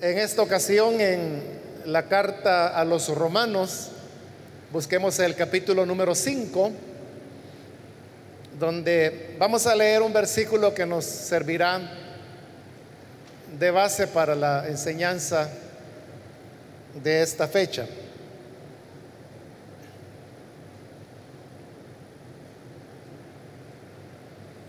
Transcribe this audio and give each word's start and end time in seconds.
En 0.00 0.16
esta 0.16 0.42
ocasión, 0.42 1.00
en 1.00 1.42
la 1.86 2.04
carta 2.04 2.68
a 2.68 2.84
los 2.84 3.08
romanos, 3.08 3.88
busquemos 4.70 5.18
el 5.18 5.34
capítulo 5.34 5.84
número 5.84 6.14
5, 6.14 6.70
donde 8.60 9.34
vamos 9.40 9.66
a 9.66 9.74
leer 9.74 10.02
un 10.02 10.12
versículo 10.12 10.72
que 10.72 10.86
nos 10.86 11.04
servirá 11.04 11.80
de 13.58 13.70
base 13.72 14.06
para 14.06 14.36
la 14.36 14.68
enseñanza 14.68 15.50
de 17.02 17.20
esta 17.20 17.48
fecha. 17.48 17.84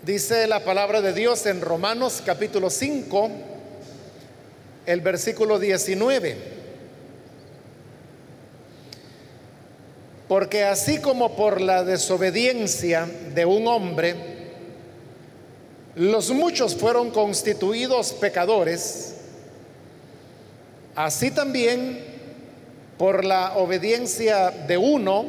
Dice 0.04 0.48
la 0.48 0.64
palabra 0.64 1.02
de 1.02 1.14
Dios 1.14 1.46
en 1.46 1.61
Romanos 1.61 2.23
capítulo 2.25 2.71
5, 2.71 3.48
el 4.86 5.02
versículo 5.02 5.59
19. 5.59 6.59
Porque 10.28 10.64
así 10.64 11.00
como 11.00 11.36
por 11.36 11.60
la 11.60 11.83
desobediencia 11.83 13.07
de 13.34 13.46
un 13.46 13.68
hombre, 13.68 14.15
los 15.96 16.32
muchos 16.32 16.75
fueron 16.75 17.10
constituidos 17.10 18.14
pecadores, 18.14 19.15
así 20.96 21.32
también 21.32 22.00
por 22.98 23.25
la 23.25 23.57
obediencia 23.57 24.51
de 24.51 24.78
uno, 24.78 25.25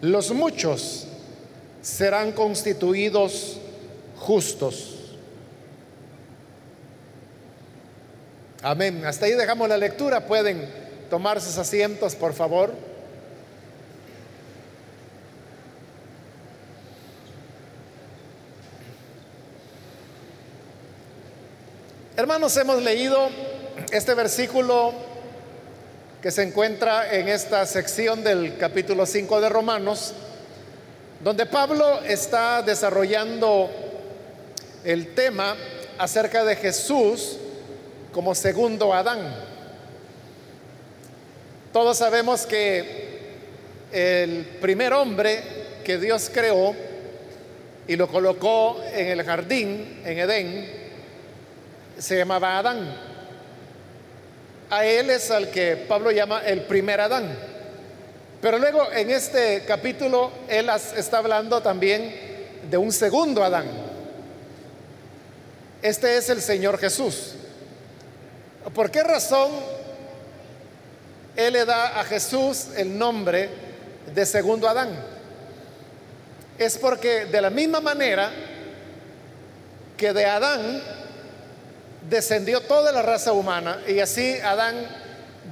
los 0.00 0.32
muchos 0.32 1.06
serán 1.80 2.32
constituidos 2.32 3.58
justos. 4.16 4.95
Amén. 8.62 9.04
Hasta 9.04 9.26
ahí 9.26 9.32
dejamos 9.32 9.68
la 9.68 9.76
lectura. 9.76 10.26
Pueden 10.26 10.66
tomar 11.10 11.40
sus 11.40 11.58
asientos, 11.58 12.14
por 12.14 12.32
favor. 12.32 12.72
Hermanos, 22.16 22.56
hemos 22.56 22.82
leído 22.82 23.28
este 23.92 24.14
versículo 24.14 24.94
que 26.22 26.30
se 26.30 26.42
encuentra 26.42 27.14
en 27.14 27.28
esta 27.28 27.66
sección 27.66 28.24
del 28.24 28.56
capítulo 28.56 29.04
5 29.04 29.38
de 29.42 29.48
Romanos, 29.50 30.14
donde 31.22 31.44
Pablo 31.44 32.00
está 32.02 32.62
desarrollando 32.62 33.70
el 34.82 35.14
tema 35.14 35.54
acerca 35.98 36.42
de 36.42 36.56
Jesús 36.56 37.36
como 38.16 38.34
segundo 38.34 38.94
Adán. 38.94 39.18
Todos 41.70 41.98
sabemos 41.98 42.46
que 42.46 43.18
el 43.92 44.56
primer 44.58 44.94
hombre 44.94 45.42
que 45.84 45.98
Dios 45.98 46.30
creó 46.32 46.74
y 47.86 47.94
lo 47.94 48.08
colocó 48.08 48.80
en 48.94 49.08
el 49.08 49.22
jardín, 49.22 50.00
en 50.02 50.18
Edén, 50.18 50.66
se 51.98 52.16
llamaba 52.16 52.56
Adán. 52.56 52.90
A 54.70 54.86
él 54.86 55.10
es 55.10 55.30
al 55.30 55.50
que 55.50 55.76
Pablo 55.76 56.10
llama 56.10 56.40
el 56.46 56.62
primer 56.62 57.02
Adán. 57.02 57.38
Pero 58.40 58.58
luego 58.58 58.90
en 58.92 59.10
este 59.10 59.64
capítulo 59.66 60.32
él 60.48 60.70
está 60.96 61.18
hablando 61.18 61.60
también 61.60 62.14
de 62.70 62.78
un 62.78 62.90
segundo 62.92 63.44
Adán. 63.44 63.66
Este 65.82 66.16
es 66.16 66.30
el 66.30 66.40
Señor 66.40 66.78
Jesús. 66.78 67.34
¿Por 68.74 68.90
qué 68.90 69.02
razón 69.02 69.50
Él 71.36 71.52
le 71.52 71.64
da 71.64 72.00
a 72.00 72.04
Jesús 72.04 72.68
el 72.76 72.98
nombre 72.98 73.48
de 74.12 74.26
segundo 74.26 74.68
Adán? 74.68 74.90
Es 76.58 76.76
porque 76.76 77.26
de 77.26 77.40
la 77.40 77.50
misma 77.50 77.80
manera 77.80 78.30
que 79.96 80.12
de 80.12 80.24
Adán 80.24 80.82
descendió 82.08 82.60
toda 82.60 82.90
la 82.92 83.02
raza 83.02 83.32
humana 83.32 83.78
y 83.86 84.00
así 84.00 84.38
Adán 84.40 84.74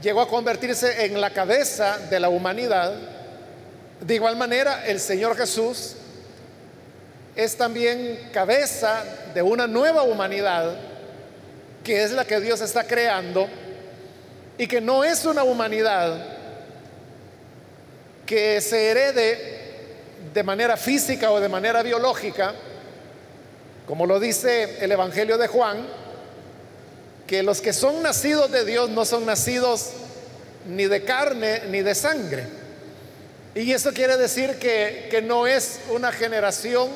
llegó 0.02 0.20
a 0.20 0.28
convertirse 0.28 1.04
en 1.04 1.20
la 1.20 1.30
cabeza 1.30 1.98
de 2.10 2.18
la 2.18 2.28
humanidad, 2.28 2.94
de 4.00 4.14
igual 4.14 4.36
manera 4.36 4.86
el 4.86 4.98
Señor 4.98 5.36
Jesús 5.36 5.94
es 7.36 7.56
también 7.56 8.30
cabeza 8.32 9.04
de 9.34 9.42
una 9.42 9.66
nueva 9.66 10.02
humanidad 10.02 10.93
que 11.84 12.02
es 12.02 12.10
la 12.12 12.24
que 12.24 12.40
Dios 12.40 12.62
está 12.62 12.84
creando 12.84 13.46
y 14.56 14.66
que 14.66 14.80
no 14.80 15.04
es 15.04 15.24
una 15.26 15.44
humanidad 15.44 16.18
que 18.24 18.60
se 18.62 18.90
herede 18.90 19.54
de 20.32 20.42
manera 20.42 20.76
física 20.76 21.30
o 21.30 21.40
de 21.40 21.48
manera 21.48 21.82
biológica, 21.82 22.54
como 23.86 24.06
lo 24.06 24.18
dice 24.18 24.78
el 24.80 24.90
Evangelio 24.90 25.36
de 25.36 25.46
Juan, 25.46 25.86
que 27.26 27.42
los 27.42 27.60
que 27.60 27.74
son 27.74 28.02
nacidos 28.02 28.50
de 28.50 28.64
Dios 28.64 28.88
no 28.88 29.04
son 29.04 29.26
nacidos 29.26 29.90
ni 30.66 30.86
de 30.86 31.04
carne 31.04 31.64
ni 31.68 31.82
de 31.82 31.94
sangre. 31.94 32.46
Y 33.54 33.70
eso 33.72 33.92
quiere 33.92 34.16
decir 34.16 34.58
que, 34.58 35.08
que 35.10 35.20
no 35.20 35.46
es 35.46 35.80
una 35.90 36.10
generación 36.10 36.88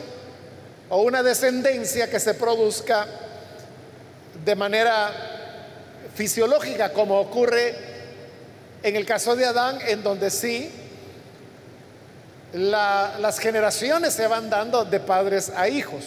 o 0.89 1.03
una 1.03 1.23
descendencia 1.23 2.09
que 2.09 2.19
se 2.19 2.35
produzca 2.35 3.07
de 4.45 4.57
manera 4.57 5.13
fisiológica, 6.15 6.93
como 6.93 7.19
ocurre 7.21 7.75
en 8.83 8.97
el 8.97 9.05
caso 9.07 9.37
de 9.37 9.47
Adán, 9.47 9.79
en 9.87 10.03
donde 10.03 10.31
sí 10.31 10.71
las 12.53 13.39
generaciones 13.39 14.15
se 14.15 14.27
van 14.27 14.49
dando 14.49 14.85
de 14.85 15.01
padres 15.01 15.53
a 15.55 15.69
hijos. 15.69 16.05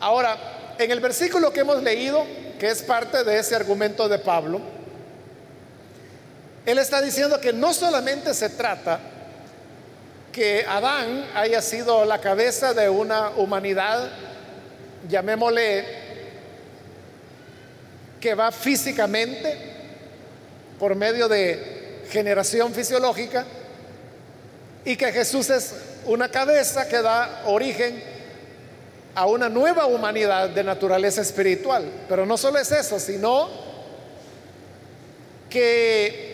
Ahora, 0.00 0.36
en 0.78 0.90
el 0.90 1.00
versículo 1.00 1.52
que 1.52 1.60
hemos 1.60 1.82
leído, 1.82 2.24
que 2.58 2.68
es 2.68 2.82
parte 2.82 3.24
de 3.24 3.38
ese 3.38 3.56
argumento 3.56 4.08
de 4.08 4.18
Pablo, 4.18 4.60
él 6.66 6.78
está 6.78 7.00
diciendo 7.00 7.40
que 7.40 7.52
no 7.52 7.72
solamente 7.72 8.34
se 8.34 8.50
trata 8.50 9.00
que 10.32 10.64
Adán 10.68 11.24
haya 11.34 11.62
sido 11.62 12.04
la 12.04 12.20
cabeza 12.20 12.74
de 12.74 12.88
una 12.88 13.30
humanidad, 13.30 14.10
llamémosle 15.08 16.07
que 18.20 18.34
va 18.34 18.50
físicamente 18.52 19.56
por 20.78 20.94
medio 20.94 21.28
de 21.28 22.02
generación 22.10 22.72
fisiológica 22.72 23.44
y 24.84 24.96
que 24.96 25.12
Jesús 25.12 25.50
es 25.50 25.74
una 26.06 26.30
cabeza 26.30 26.88
que 26.88 27.02
da 27.02 27.42
origen 27.46 28.02
a 29.14 29.26
una 29.26 29.48
nueva 29.48 29.86
humanidad 29.86 30.48
de 30.48 30.64
naturaleza 30.64 31.20
espiritual. 31.20 31.84
Pero 32.08 32.24
no 32.24 32.36
solo 32.36 32.58
es 32.58 32.70
eso, 32.72 32.98
sino 32.98 33.48
que 35.50 36.28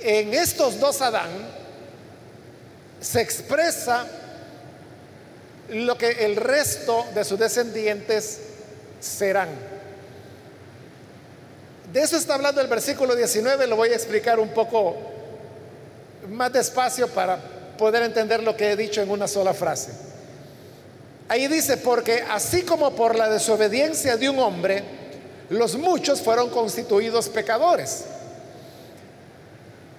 en 0.00 0.32
estos 0.34 0.80
dos 0.80 1.02
Adán 1.02 1.30
se 3.00 3.20
expresa 3.20 4.06
lo 5.68 5.96
que 5.96 6.10
el 6.24 6.36
resto 6.36 7.06
de 7.14 7.24
sus 7.24 7.38
descendientes 7.38 8.40
serán. 9.00 9.48
De 11.92 12.00
eso 12.00 12.16
está 12.16 12.34
hablando 12.34 12.60
el 12.60 12.68
versículo 12.68 13.16
19, 13.16 13.66
lo 13.66 13.76
voy 13.76 13.88
a 13.88 13.94
explicar 13.94 14.38
un 14.38 14.50
poco 14.50 14.96
más 16.28 16.52
despacio 16.52 17.08
para 17.08 17.36
poder 17.76 18.02
entender 18.04 18.42
lo 18.42 18.56
que 18.56 18.70
he 18.70 18.76
dicho 18.76 19.02
en 19.02 19.10
una 19.10 19.26
sola 19.26 19.52
frase. 19.54 19.90
Ahí 21.28 21.48
dice, 21.48 21.78
porque 21.78 22.24
así 22.30 22.62
como 22.62 22.94
por 22.94 23.16
la 23.16 23.28
desobediencia 23.28 24.16
de 24.16 24.28
un 24.28 24.38
hombre, 24.38 24.82
los 25.48 25.76
muchos 25.76 26.20
fueron 26.20 26.50
constituidos 26.50 27.28
pecadores. 27.28 28.04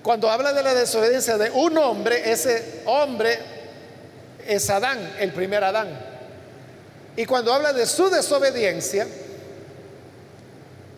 Cuando 0.03 0.29
habla 0.29 0.53
de 0.53 0.63
la 0.63 0.73
desobediencia 0.73 1.37
de 1.37 1.51
un 1.51 1.77
hombre, 1.77 2.31
ese 2.31 2.81
hombre 2.85 3.37
es 4.47 4.69
Adán, 4.69 4.97
el 5.19 5.31
primer 5.31 5.63
Adán. 5.63 6.10
Y 7.15 7.25
cuando 7.25 7.53
habla 7.53 7.73
de 7.73 7.85
su 7.85 8.09
desobediencia, 8.09 9.07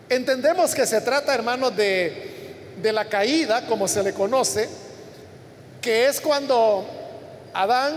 entendemos 0.08 0.74
que 0.74 0.86
se 0.86 1.00
trata, 1.00 1.34
hermanos, 1.34 1.76
de, 1.76 2.54
de 2.80 2.92
la 2.92 3.06
caída, 3.06 3.66
como 3.66 3.88
se 3.88 4.02
le 4.02 4.12
conoce, 4.12 4.68
que 5.80 6.06
es 6.06 6.20
cuando 6.20 6.86
Adán 7.52 7.94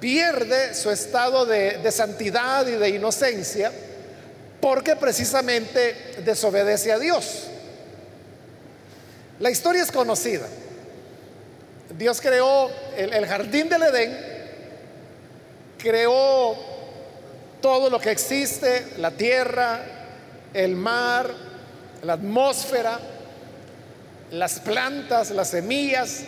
pierde 0.00 0.74
su 0.74 0.90
estado 0.90 1.44
de, 1.44 1.78
de, 1.78 1.92
santidad 1.92 2.66
y 2.66 2.72
de 2.72 2.88
inocencia 2.88 3.70
porque 4.60 4.96
precisamente 4.96 5.94
desobedece 6.24 6.92
a 6.92 6.98
Dios. 6.98 7.44
La 9.38 9.50
historia 9.50 9.82
es 9.82 9.92
conocida. 9.92 10.46
Dios 11.96 12.20
creó 12.20 12.70
el, 12.96 13.12
el 13.12 13.26
jardín 13.26 13.68
del 13.68 13.82
Edén, 13.82 14.16
creó 15.78 16.69
todo 17.60 17.90
lo 17.90 18.00
que 18.00 18.10
existe, 18.10 18.86
la 18.98 19.10
tierra, 19.10 19.80
el 20.54 20.76
mar, 20.76 21.30
la 22.02 22.14
atmósfera, 22.14 22.98
las 24.32 24.60
plantas, 24.60 25.30
las 25.30 25.50
semillas, 25.50 26.22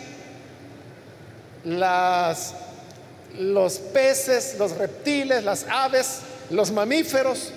las, 1.63 2.53
los 3.37 3.79
peces, 3.79 4.55
los 4.59 4.77
reptiles, 4.77 5.43
las 5.43 5.65
aves, 5.69 6.19
los 6.49 6.71
mamíferos. 6.71 7.51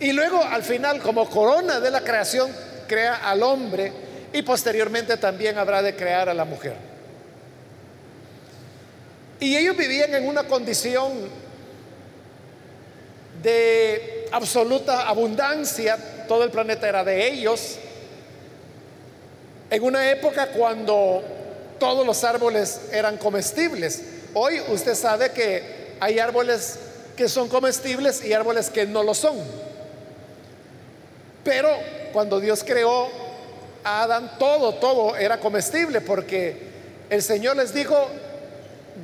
Y 0.00 0.12
luego 0.12 0.42
al 0.42 0.62
final, 0.62 1.00
como 1.00 1.28
corona 1.28 1.80
de 1.80 1.90
la 1.90 2.02
creación, 2.02 2.50
crea 2.86 3.16
al 3.16 3.42
hombre 3.42 3.92
y 4.32 4.42
posteriormente 4.42 5.16
también 5.16 5.58
habrá 5.58 5.82
de 5.82 5.94
crear 5.94 6.28
a 6.28 6.34
la 6.34 6.44
mujer. 6.44 6.76
Y 9.40 9.56
ellos 9.56 9.76
vivían 9.76 10.14
en 10.14 10.26
una 10.26 10.44
condición 10.44 11.12
de 13.42 14.28
absoluta 14.32 15.08
abundancia, 15.08 16.24
todo 16.26 16.44
el 16.44 16.50
planeta 16.50 16.88
era 16.88 17.04
de 17.04 17.28
ellos, 17.28 17.78
en 19.70 19.82
una 19.82 20.10
época 20.10 20.48
cuando 20.48 21.22
todos 21.78 22.06
los 22.06 22.24
árboles 22.24 22.80
eran 22.92 23.16
comestibles. 23.16 24.02
Hoy 24.34 24.60
usted 24.68 24.94
sabe 24.94 25.30
que 25.30 25.96
hay 26.00 26.18
árboles 26.18 26.78
que 27.16 27.28
son 27.28 27.48
comestibles 27.48 28.24
y 28.24 28.32
árboles 28.32 28.70
que 28.70 28.86
no 28.86 29.02
lo 29.02 29.14
son. 29.14 29.36
Pero 31.44 31.68
cuando 32.12 32.40
Dios 32.40 32.62
creó 32.64 33.08
a 33.84 34.02
Adán, 34.02 34.32
todo, 34.38 34.74
todo 34.74 35.16
era 35.16 35.38
comestible 35.38 36.00
porque 36.00 36.68
el 37.10 37.22
Señor 37.22 37.56
les 37.56 37.72
dijo, 37.72 38.08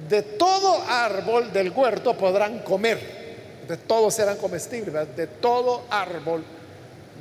de 0.08 0.22
todo 0.22 0.82
árbol 0.88 1.52
del 1.52 1.70
huerto 1.70 2.16
podrán 2.16 2.60
comer, 2.60 2.98
de 3.68 3.76
todos 3.76 4.18
eran 4.18 4.36
comestibles, 4.36 5.16
de 5.16 5.26
todo 5.26 5.84
árbol 5.90 6.44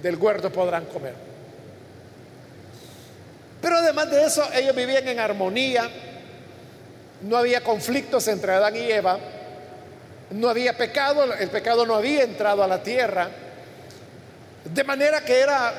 del 0.02 0.16
huerto 0.18 0.52
podrán 0.52 0.86
comer. 0.86 1.14
Pero 3.62 3.78
además 3.78 4.12
de 4.12 4.26
eso, 4.26 4.44
ellos 4.54 4.76
vivían 4.76 5.08
en 5.08 5.20
armonía, 5.20 5.90
no 7.22 7.38
había 7.38 7.64
conflictos 7.64 8.28
entre 8.28 8.52
Adán 8.52 8.76
y 8.76 8.92
Eva, 8.92 9.18
no 10.32 10.50
había 10.50 10.76
pecado, 10.78 11.34
el 11.34 11.50
pecado 11.50 11.86
no 11.86 11.96
había 11.96 12.24
entrado 12.24 12.64
a 12.64 12.68
la 12.68 12.84
tierra, 12.84 13.30
de 14.66 14.84
manera 14.84 15.22
que 15.22 15.40
era 15.40 15.74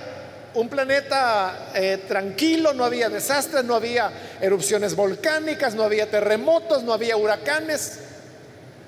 un 0.55 0.69
planeta 0.69 1.71
eh, 1.75 2.05
tranquilo, 2.07 2.73
no 2.73 2.85
había 2.85 3.09
desastres, 3.09 3.65
no 3.65 3.75
había 3.75 4.11
erupciones 4.41 4.95
volcánicas, 4.95 5.75
no 5.75 5.83
había 5.83 6.11
terremotos, 6.11 6.83
no 6.85 6.93
había 6.93 7.17
huracanes, 7.17 7.99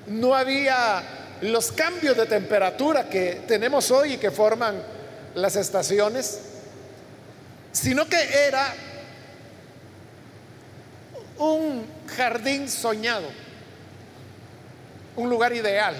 no 0.07 0.33
había 0.33 1.03
los 1.41 1.71
cambios 1.71 2.17
de 2.17 2.25
temperatura 2.25 3.09
que 3.09 3.43
tenemos 3.47 3.91
hoy 3.91 4.13
y 4.13 4.17
que 4.17 4.31
forman 4.31 4.81
las 5.35 5.55
estaciones, 5.55 6.39
sino 7.71 8.07
que 8.07 8.17
era 8.47 8.73
un 11.37 11.85
jardín 12.15 12.67
soñado, 12.67 13.27
un 15.15 15.29
lugar 15.29 15.53
ideal. 15.53 15.95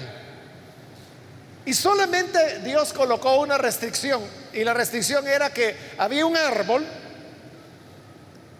Y 1.64 1.74
solamente 1.74 2.60
Dios 2.60 2.92
colocó 2.92 3.40
una 3.40 3.58
restricción, 3.58 4.22
y 4.52 4.64
la 4.64 4.74
restricción 4.74 5.28
era 5.28 5.52
que 5.52 5.76
había 5.98 6.26
un 6.26 6.36
árbol 6.36 6.84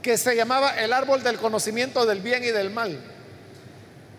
que 0.03 0.17
se 0.17 0.37
llamaba 0.37 0.79
el 0.79 0.93
árbol 0.93 1.23
del 1.23 1.39
conocimiento 1.39 2.07
del 2.07 2.21
bien 2.21 2.45
y 2.45 2.49
del 2.49 2.71
mal, 2.71 2.99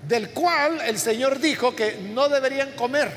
del 0.07 0.29
cual 0.29 0.81
el 0.81 0.97
Señor 0.97 1.39
dijo 1.39 1.75
que 1.75 1.97
no 1.97 2.29
deberían 2.29 2.71
comer, 2.71 3.11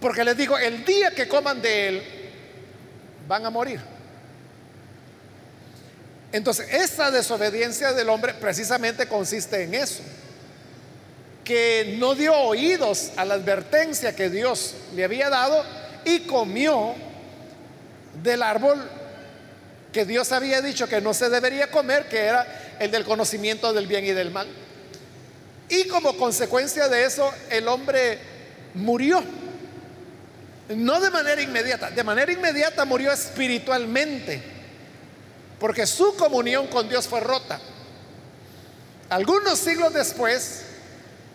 porque 0.00 0.24
les 0.24 0.36
dijo, 0.36 0.58
el 0.58 0.84
día 0.84 1.12
que 1.12 1.28
coman 1.28 1.62
de 1.62 1.88
él, 1.88 2.02
van 3.26 3.46
a 3.46 3.50
morir. 3.50 3.80
Entonces, 6.32 6.66
esa 6.72 7.10
desobediencia 7.10 7.92
del 7.92 8.08
hombre 8.08 8.34
precisamente 8.34 9.06
consiste 9.06 9.62
en 9.62 9.74
eso 9.74 10.02
que 11.44 11.96
no 11.98 12.14
dio 12.14 12.34
oídos 12.34 13.12
a 13.16 13.24
la 13.24 13.34
advertencia 13.34 14.14
que 14.14 14.30
Dios 14.30 14.74
le 14.94 15.04
había 15.04 15.28
dado 15.28 15.64
y 16.04 16.20
comió 16.20 16.94
del 18.22 18.42
árbol 18.42 18.82
que 19.92 20.04
Dios 20.04 20.32
había 20.32 20.62
dicho 20.62 20.88
que 20.88 21.00
no 21.00 21.12
se 21.12 21.28
debería 21.28 21.70
comer, 21.70 22.08
que 22.08 22.20
era 22.20 22.76
el 22.78 22.90
del 22.90 23.04
conocimiento 23.04 23.72
del 23.72 23.86
bien 23.86 24.04
y 24.04 24.12
del 24.12 24.30
mal. 24.30 24.48
Y 25.72 25.84
como 25.88 26.14
consecuencia 26.18 26.86
de 26.86 27.06
eso, 27.06 27.32
el 27.48 27.66
hombre 27.66 28.18
murió. 28.74 29.24
No 30.68 31.00
de 31.00 31.10
manera 31.10 31.40
inmediata, 31.40 31.90
de 31.90 32.04
manera 32.04 32.30
inmediata 32.30 32.84
murió 32.84 33.10
espiritualmente, 33.10 34.42
porque 35.58 35.86
su 35.86 36.14
comunión 36.16 36.66
con 36.66 36.90
Dios 36.90 37.08
fue 37.08 37.20
rota. 37.20 37.58
Algunos 39.08 39.58
siglos 39.60 39.94
después, 39.94 40.60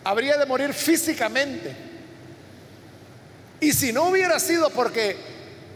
habría 0.03 0.37
de 0.37 0.45
morir 0.45 0.71
físicamente. 0.71 1.75
Y 3.59 3.73
si 3.73 3.91
no 3.91 4.03
hubiera 4.03 4.39
sido 4.39 4.69
porque 4.69 5.17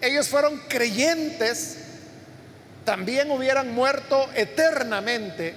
ellos 0.02 0.30
fueron 0.30 0.62
creyentes, 0.68 1.78
también 2.86 3.31
hubieran 3.31 3.74
muerto 3.74 4.30
eternamente. 4.36 5.56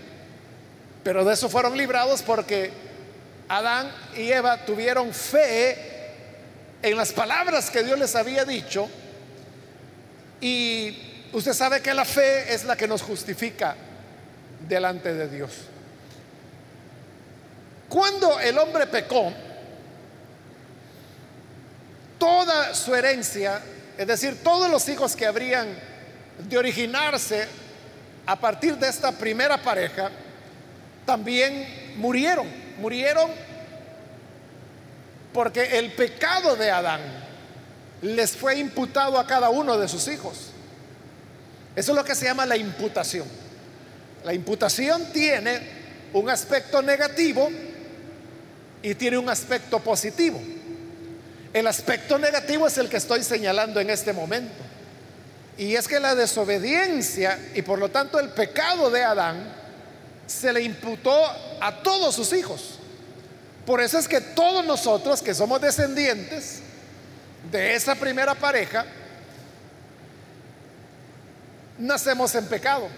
Pero 1.02 1.22
de 1.26 1.34
eso 1.34 1.50
fueron 1.50 1.76
librados 1.76 2.22
porque 2.22 2.93
Adán 3.48 3.90
y 4.16 4.30
Eva 4.30 4.64
tuvieron 4.64 5.12
fe 5.12 5.94
en 6.82 6.96
las 6.96 7.12
palabras 7.12 7.70
que 7.70 7.82
Dios 7.82 7.98
les 7.98 8.14
había 8.14 8.44
dicho. 8.44 8.88
Y 10.40 11.28
usted 11.32 11.52
sabe 11.52 11.80
que 11.80 11.94
la 11.94 12.04
fe 12.04 12.52
es 12.52 12.64
la 12.64 12.76
que 12.76 12.88
nos 12.88 13.02
justifica 13.02 13.76
delante 14.68 15.14
de 15.14 15.28
Dios. 15.28 15.50
Cuando 17.88 18.40
el 18.40 18.58
hombre 18.58 18.86
pecó, 18.86 19.32
toda 22.18 22.74
su 22.74 22.94
herencia, 22.94 23.60
es 23.96 24.06
decir, 24.06 24.42
todos 24.42 24.70
los 24.70 24.88
hijos 24.88 25.14
que 25.14 25.26
habrían 25.26 25.68
de 26.38 26.58
originarse 26.58 27.46
a 28.26 28.36
partir 28.36 28.76
de 28.76 28.88
esta 28.88 29.12
primera 29.12 29.62
pareja, 29.62 30.10
también 31.04 31.94
murieron. 31.96 32.63
Murieron 32.78 33.30
porque 35.32 35.78
el 35.78 35.92
pecado 35.92 36.56
de 36.56 36.70
Adán 36.70 37.00
les 38.02 38.36
fue 38.36 38.58
imputado 38.58 39.18
a 39.18 39.26
cada 39.26 39.50
uno 39.50 39.76
de 39.76 39.88
sus 39.88 40.06
hijos. 40.08 40.50
Eso 41.74 41.92
es 41.92 41.96
lo 41.96 42.04
que 42.04 42.14
se 42.14 42.26
llama 42.26 42.46
la 42.46 42.56
imputación. 42.56 43.26
La 44.24 44.32
imputación 44.32 45.12
tiene 45.12 45.60
un 46.12 46.30
aspecto 46.30 46.80
negativo 46.82 47.50
y 48.82 48.94
tiene 48.94 49.18
un 49.18 49.28
aspecto 49.28 49.80
positivo. 49.80 50.40
El 51.52 51.66
aspecto 51.66 52.18
negativo 52.18 52.66
es 52.66 52.78
el 52.78 52.88
que 52.88 52.98
estoy 52.98 53.22
señalando 53.22 53.80
en 53.80 53.90
este 53.90 54.12
momento. 54.12 54.62
Y 55.56 55.74
es 55.74 55.88
que 55.88 56.00
la 56.00 56.14
desobediencia 56.14 57.38
y 57.54 57.62
por 57.62 57.78
lo 57.78 57.88
tanto 57.88 58.18
el 58.18 58.30
pecado 58.30 58.90
de 58.90 59.02
Adán 59.02 59.52
se 60.26 60.52
le 60.52 60.62
imputó 60.62 61.16
a 61.60 61.82
todos 61.82 62.14
sus 62.14 62.32
hijos. 62.32 62.73
Por 63.66 63.80
eso 63.80 63.98
es 63.98 64.06
que 64.06 64.20
todos 64.20 64.64
nosotros 64.64 65.22
que 65.22 65.34
somos 65.34 65.60
descendientes 65.60 66.60
de 67.50 67.74
esa 67.74 67.94
primera 67.94 68.34
pareja, 68.34 68.84
nacemos 71.78 72.34
en 72.34 72.46
pecado. 72.46 72.88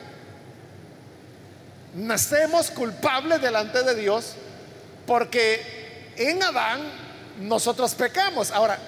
Nacemos 1.94 2.70
culpables 2.70 3.40
delante 3.40 3.82
de 3.82 3.94
Dios 3.94 4.34
porque 5.06 6.12
en 6.16 6.42
Adán 6.42 6.80
nosotros 7.40 7.94
pecamos. 7.94 8.50
Ahora, 8.50 8.78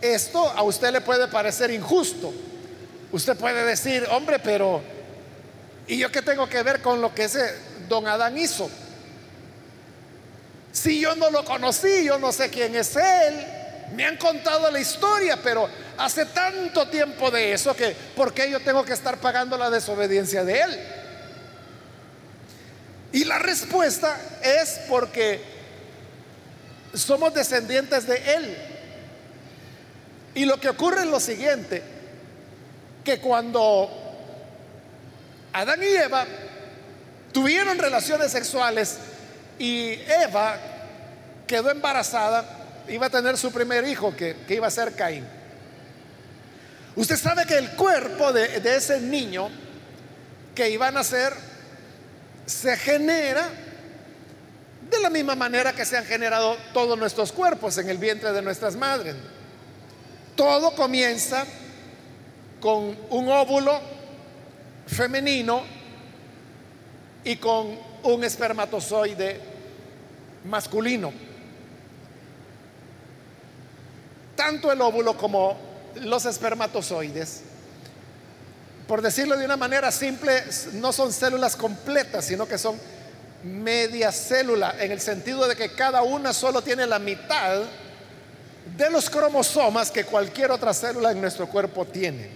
esto 0.00 0.50
a 0.50 0.62
usted 0.62 0.92
le 0.92 1.00
puede 1.00 1.28
parecer 1.28 1.70
injusto. 1.70 2.32
Usted 3.10 3.36
puede 3.36 3.64
decir, 3.64 4.06
hombre, 4.10 4.38
pero 4.38 4.82
¿y 5.86 5.98
yo 5.98 6.10
qué 6.10 6.22
tengo 6.22 6.48
que 6.48 6.62
ver 6.62 6.80
con 6.82 7.00
lo 7.00 7.14
que 7.14 7.24
ese 7.24 7.54
don 7.88 8.06
Adán 8.06 8.38
hizo? 8.38 8.70
Si 10.72 11.00
yo 11.00 11.14
no 11.14 11.30
lo 11.30 11.44
conocí, 11.44 12.04
yo 12.04 12.18
no 12.18 12.32
sé 12.32 12.50
quién 12.50 12.74
es 12.74 12.96
él. 12.96 13.46
Me 13.94 14.06
han 14.06 14.16
contado 14.16 14.70
la 14.70 14.80
historia, 14.80 15.38
pero 15.42 15.68
hace 15.98 16.24
tanto 16.26 16.88
tiempo 16.88 17.30
de 17.30 17.52
eso 17.52 17.76
que 17.76 17.94
¿por 18.16 18.32
qué 18.32 18.50
yo 18.50 18.58
tengo 18.60 18.84
que 18.84 18.94
estar 18.94 19.18
pagando 19.18 19.58
la 19.58 19.68
desobediencia 19.68 20.44
de 20.44 20.60
él? 20.60 20.80
Y 23.12 23.24
la 23.24 23.38
respuesta 23.38 24.18
es 24.42 24.80
porque 24.88 25.40
somos 26.94 27.34
descendientes 27.34 28.06
de 28.06 28.16
Él. 28.34 28.56
Y 30.34 30.46
lo 30.46 30.58
que 30.58 30.70
ocurre 30.70 31.02
es 31.02 31.06
lo 31.06 31.20
siguiente, 31.20 31.82
que 33.04 33.20
cuando 33.20 33.90
Adán 35.52 35.82
y 35.82 35.86
Eva 35.86 36.26
tuvieron 37.32 37.78
relaciones 37.78 38.32
sexuales 38.32 38.96
y 39.58 39.98
Eva 40.24 40.58
quedó 41.46 41.70
embarazada, 41.70 42.44
iba 42.88 43.06
a 43.06 43.10
tener 43.10 43.36
su 43.36 43.52
primer 43.52 43.86
hijo, 43.86 44.14
que, 44.16 44.36
iba 44.48 44.66
a 44.66 44.70
ser 44.70 44.94
Caín. 44.94 45.26
Usted 46.96 47.16
sabe 47.16 47.46
que 47.46 47.56
el 47.56 47.70
cuerpo 47.70 48.32
de, 48.32 48.60
de 48.60 48.76
ese 48.76 49.00
niño 49.00 49.48
que 50.54 50.70
iba 50.70 50.88
a 50.88 50.90
nacer 50.90 51.32
se 52.46 52.76
genera 52.76 53.48
de 54.90 55.00
la 55.00 55.08
misma 55.08 55.34
manera 55.34 55.72
que 55.72 55.86
se 55.86 55.96
han 55.96 56.04
generado 56.04 56.56
todos 56.74 56.98
nuestros 56.98 57.32
cuerpos 57.32 57.78
en 57.78 57.88
el 57.88 57.96
vientre 57.96 58.32
de 58.32 58.42
nuestras 58.42 58.76
madres. 58.76 59.14
Todo 60.36 60.74
comienza 60.74 61.46
con 62.60 62.96
un 63.10 63.28
óvulo 63.28 63.80
femenino 64.86 65.62
y 67.24 67.36
con 67.36 67.91
un 68.04 68.24
espermatozoide 68.24 69.40
masculino. 70.44 71.12
Tanto 74.36 74.72
el 74.72 74.80
óvulo 74.80 75.16
como 75.16 75.56
los 76.02 76.24
espermatozoides, 76.26 77.42
por 78.86 79.02
decirlo 79.02 79.36
de 79.36 79.44
una 79.44 79.56
manera 79.56 79.92
simple, 79.92 80.42
no 80.74 80.92
son 80.92 81.12
células 81.12 81.56
completas, 81.56 82.24
sino 82.24 82.46
que 82.46 82.58
son 82.58 82.78
media 83.44 84.12
célula, 84.12 84.76
en 84.78 84.92
el 84.92 85.00
sentido 85.00 85.46
de 85.46 85.56
que 85.56 85.72
cada 85.72 86.02
una 86.02 86.32
solo 86.32 86.62
tiene 86.62 86.86
la 86.86 86.98
mitad 86.98 87.62
de 88.76 88.90
los 88.90 89.10
cromosomas 89.10 89.90
que 89.90 90.04
cualquier 90.04 90.50
otra 90.50 90.72
célula 90.72 91.10
en 91.10 91.20
nuestro 91.20 91.48
cuerpo 91.48 91.84
tiene. 91.84 92.30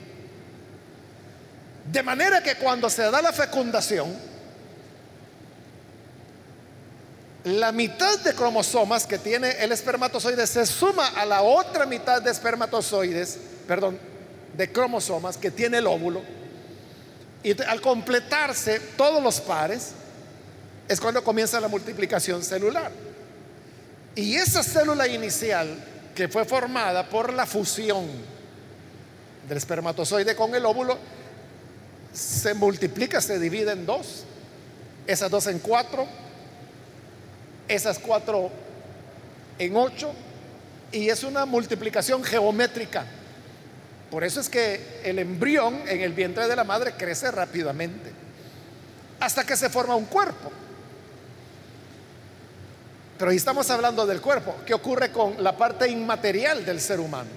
De 1.91 2.03
manera 2.03 2.43
que 2.43 2.57
cuando 2.57 2.91
se 2.91 3.03
da 3.11 3.23
la 3.23 3.33
fecundación, 3.33 4.13
la 7.47 7.71
mitad 7.71 8.19
de 8.19 8.35
cromosomas 8.35 9.07
que 9.07 9.19
tiene 9.19 9.51
el 9.61 9.71
espermatozoide 9.71 10.49
se 10.49 10.67
suma 10.67 11.07
a 11.11 11.25
la 11.25 11.43
otra 11.43 11.87
mitad 11.87 12.21
de 12.21 12.33
espermatozoides, 12.33 13.39
perdón, 13.69 14.01
de 14.57 14.73
cromosomas 14.73 15.37
que 15.37 15.53
tiene 15.53 15.79
el 15.79 15.87
óvulo. 15.87 16.23
Y 17.45 17.63
al 17.63 17.81
completarse 17.81 18.81
todos 18.97 19.23
los 19.23 19.41
pares, 19.41 19.93
es 20.89 21.01
cuando 21.01 21.23
comienza 21.23 21.61
la 21.61 21.69
multiplicación 21.69 22.43
celular. 22.43 22.91
Y 24.17 24.35
esa 24.35 24.65
célula 24.65 25.07
inicial 25.07 25.69
que 26.17 26.27
fue 26.27 26.45
formada 26.47 27.09
por 27.09 27.33
la 27.33 27.47
fusión 27.47 28.09
del 29.49 29.57
espermatozoide 29.57 30.35
con 30.35 30.53
el 30.53 30.67
óvulo, 30.67 30.99
se 32.13 32.55
multiplica, 32.55 33.21
se 33.21 33.39
divide 33.39 33.71
en 33.71 33.87
dos. 33.87 34.25
Esas 35.07 35.31
dos 35.31 35.47
en 35.47 35.61
cuatro, 35.61 36.09
esas 37.69 37.99
cuatro 37.99 38.51
en 39.59 39.77
ocho, 39.77 40.13
y 40.93 41.09
es 41.09 41.23
una 41.25 41.47
multiplicación 41.47 42.23
geométrica. 42.23 43.05
Por 44.11 44.23
eso 44.23 44.41
es 44.41 44.49
que 44.49 45.01
el 45.05 45.19
embrión 45.19 45.83
en 45.89 46.01
el 46.01 46.13
vientre 46.13 46.47
de 46.47 46.57
la 46.57 46.65
madre 46.65 46.93
crece 46.93 47.31
rápidamente, 47.31 48.13
hasta 49.19 49.45
que 49.45 49.57
se 49.57 49.69
forma 49.69 49.97
un 49.97 50.07
cuerpo. 50.07 50.53
Pero 53.19 53.31
ahí 53.31 53.37
estamos 53.37 53.71
hablando 53.71 54.07
del 54.07 54.21
cuerpo. 54.21 54.57
¿Qué 54.67 54.75
ocurre 54.75 55.11
con 55.11 55.43
la 55.43 55.57
parte 55.57 55.89
inmaterial 55.89 56.65
del 56.65 56.81
ser 56.81 57.01
humano? 57.01 57.31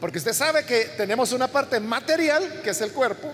Porque 0.00 0.18
usted 0.18 0.32
sabe 0.32 0.64
que 0.64 0.92
tenemos 0.96 1.32
una 1.32 1.48
parte 1.48 1.80
material, 1.80 2.60
que 2.62 2.70
es 2.70 2.80
el 2.80 2.92
cuerpo, 2.92 3.32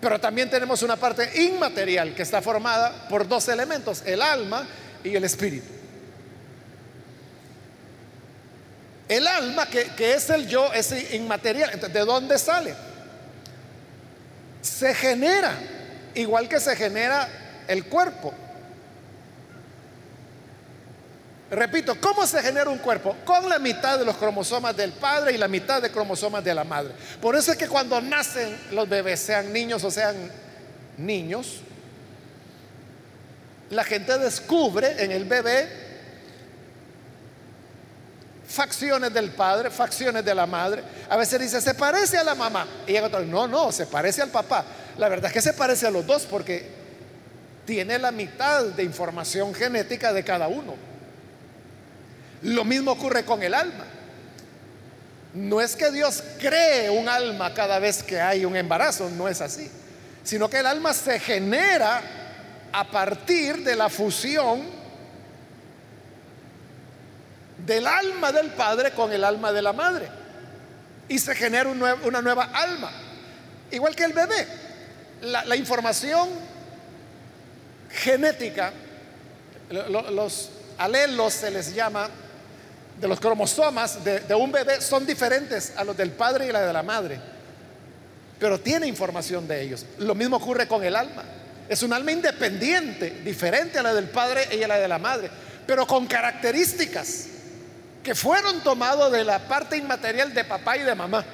pero 0.00 0.20
también 0.20 0.48
tenemos 0.48 0.82
una 0.82 0.96
parte 0.96 1.42
inmaterial, 1.42 2.14
que 2.14 2.22
está 2.22 2.40
formada 2.40 3.08
por 3.08 3.26
dos 3.26 3.48
elementos, 3.48 4.02
el 4.06 4.22
alma 4.22 4.66
y 5.02 5.14
el 5.14 5.24
espíritu. 5.24 5.66
El 9.08 9.26
alma, 9.26 9.66
que, 9.66 9.84
que 9.96 10.14
es 10.14 10.28
el 10.30 10.46
yo, 10.46 10.72
es 10.72 10.92
inmaterial. 11.14 11.80
¿De 11.80 12.00
dónde 12.00 12.38
sale? 12.38 12.74
Se 14.60 14.94
genera, 14.94 15.54
igual 16.14 16.48
que 16.48 16.60
se 16.60 16.76
genera 16.76 17.28
el 17.66 17.86
cuerpo. 17.86 18.34
Repito, 21.50 21.98
¿cómo 21.98 22.26
se 22.26 22.42
genera 22.42 22.68
un 22.68 22.78
cuerpo? 22.78 23.16
Con 23.24 23.48
la 23.48 23.58
mitad 23.58 23.98
de 23.98 24.04
los 24.04 24.16
cromosomas 24.16 24.76
del 24.76 24.92
padre 24.92 25.32
y 25.32 25.38
la 25.38 25.48
mitad 25.48 25.80
de 25.80 25.90
cromosomas 25.90 26.44
de 26.44 26.54
la 26.54 26.64
madre. 26.64 26.92
Por 27.22 27.36
eso 27.36 27.52
es 27.52 27.58
que 27.58 27.68
cuando 27.68 28.00
nacen 28.00 28.54
los 28.72 28.86
bebés, 28.88 29.20
sean 29.20 29.50
niños 29.52 29.82
o 29.82 29.90
sean 29.90 30.30
niños, 30.98 31.60
la 33.70 33.82
gente 33.84 34.18
descubre 34.18 35.02
en 35.02 35.10
el 35.10 35.24
bebé 35.24 35.88
facciones 38.46 39.12
del 39.12 39.30
padre, 39.30 39.70
facciones 39.70 40.24
de 40.24 40.34
la 40.34 40.46
madre. 40.46 40.82
A 41.08 41.16
veces 41.16 41.40
dice, 41.40 41.60
se 41.60 41.74
parece 41.74 42.18
a 42.18 42.24
la 42.24 42.34
mamá. 42.34 42.66
Y 42.86 42.96
otro, 42.98 43.20
no, 43.20 43.46
no, 43.46 43.72
se 43.72 43.86
parece 43.86 44.20
al 44.20 44.30
papá. 44.30 44.64
La 44.98 45.08
verdad 45.08 45.26
es 45.26 45.32
que 45.32 45.40
se 45.40 45.54
parece 45.54 45.86
a 45.86 45.90
los 45.90 46.06
dos 46.06 46.26
porque 46.26 46.66
tiene 47.64 47.98
la 47.98 48.10
mitad 48.10 48.64
de 48.64 48.82
información 48.82 49.54
genética 49.54 50.12
de 50.12 50.24
cada 50.24 50.48
uno. 50.48 50.74
Lo 52.42 52.64
mismo 52.64 52.92
ocurre 52.92 53.24
con 53.24 53.42
el 53.42 53.54
alma. 53.54 53.84
No 55.34 55.60
es 55.60 55.76
que 55.76 55.90
Dios 55.90 56.22
cree 56.38 56.90
un 56.90 57.08
alma 57.08 57.52
cada 57.52 57.78
vez 57.78 58.02
que 58.02 58.20
hay 58.20 58.44
un 58.44 58.56
embarazo, 58.56 59.10
no 59.10 59.28
es 59.28 59.40
así, 59.40 59.70
sino 60.24 60.48
que 60.48 60.58
el 60.58 60.66
alma 60.66 60.94
se 60.94 61.20
genera 61.20 62.00
a 62.72 62.90
partir 62.90 63.62
de 63.62 63.76
la 63.76 63.88
fusión 63.88 64.62
del 67.66 67.86
alma 67.86 68.32
del 68.32 68.50
padre 68.50 68.92
con 68.92 69.12
el 69.12 69.24
alma 69.24 69.52
de 69.52 69.62
la 69.62 69.72
madre. 69.72 70.08
Y 71.08 71.18
se 71.18 71.34
genera 71.34 71.68
una 71.70 72.22
nueva 72.22 72.50
alma. 72.52 72.90
Igual 73.70 73.94
que 73.94 74.04
el 74.04 74.12
bebé. 74.12 74.46
La, 75.22 75.56
información 75.56 76.28
genética, 77.90 78.72
los 79.70 80.50
alelos 80.78 81.32
se 81.32 81.50
les 81.50 81.74
llama, 81.74 82.08
de 83.00 83.06
los 83.06 83.20
cromosomas 83.20 84.02
de, 84.04 84.34
un 84.34 84.50
bebé 84.50 84.80
son 84.80 85.06
diferentes 85.06 85.72
a 85.76 85.84
los 85.84 85.96
del 85.96 86.10
padre 86.10 86.46
y 86.46 86.52
la 86.52 86.66
de 86.66 86.72
la 86.72 86.82
madre, 86.82 87.20
pero 88.38 88.58
tiene 88.58 88.86
información 88.86 89.46
de 89.46 89.62
ellos. 89.62 89.86
Lo 89.98 90.14
mismo 90.14 90.36
ocurre 90.36 90.66
con 90.66 90.82
el 90.82 90.96
alma. 90.96 91.24
Es 91.68 91.82
un 91.82 91.92
alma 91.92 92.12
independiente, 92.12 93.10
diferente 93.24 93.78
a 93.78 93.82
la 93.82 93.94
del 93.94 94.08
padre 94.08 94.48
y 94.56 94.62
a 94.62 94.68
la 94.68 94.78
de 94.78 94.88
la 94.88 94.98
madre, 94.98 95.30
pero 95.66 95.86
con 95.86 96.06
características 96.06 97.26
que 98.02 98.14
fueron 98.14 98.62
tomados 98.62 99.12
de 99.12 99.24
la 99.24 99.38
parte 99.46 99.76
inmaterial 99.76 100.32
de 100.32 100.44
papá 100.44 100.76
y 100.76 100.82
de 100.82 100.94
mamá. 100.94 101.24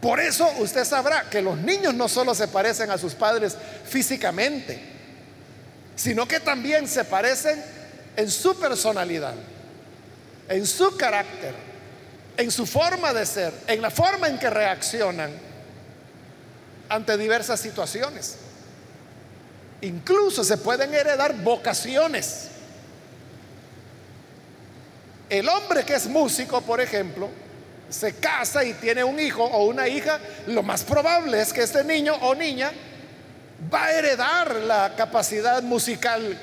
Por 0.00 0.20
eso 0.20 0.48
usted 0.58 0.84
sabrá 0.84 1.28
que 1.28 1.42
los 1.42 1.58
niños 1.58 1.92
no 1.94 2.08
solo 2.08 2.34
se 2.34 2.48
parecen 2.48 2.90
a 2.90 2.98
sus 2.98 3.14
padres 3.14 3.56
físicamente, 3.84 4.80
sino 5.96 6.28
que 6.28 6.38
también 6.38 6.86
se 6.86 7.04
parecen 7.04 7.62
en 8.16 8.30
su 8.30 8.58
personalidad 8.58 9.34
en 10.48 10.66
su 10.66 10.96
carácter, 10.96 11.54
en 12.36 12.50
su 12.50 12.66
forma 12.66 13.12
de 13.12 13.26
ser, 13.26 13.52
en 13.66 13.82
la 13.82 13.90
forma 13.90 14.28
en 14.28 14.38
que 14.38 14.50
reaccionan 14.50 15.30
ante 16.88 17.16
diversas 17.16 17.60
situaciones. 17.60 18.36
Incluso 19.80 20.44
se 20.44 20.56
pueden 20.56 20.94
heredar 20.94 21.34
vocaciones. 21.42 22.48
El 25.28 25.48
hombre 25.48 25.84
que 25.84 25.94
es 25.94 26.06
músico, 26.06 26.60
por 26.62 26.80
ejemplo, 26.80 27.28
se 27.88 28.14
casa 28.14 28.64
y 28.64 28.74
tiene 28.74 29.04
un 29.04 29.18
hijo 29.18 29.44
o 29.44 29.66
una 29.66 29.88
hija, 29.88 30.18
lo 30.46 30.62
más 30.62 30.84
probable 30.84 31.40
es 31.40 31.52
que 31.52 31.62
este 31.62 31.84
niño 31.84 32.14
o 32.14 32.34
niña 32.34 32.72
va 33.72 33.86
a 33.86 33.92
heredar 33.92 34.54
la 34.56 34.94
capacidad 34.96 35.62
musical 35.62 36.38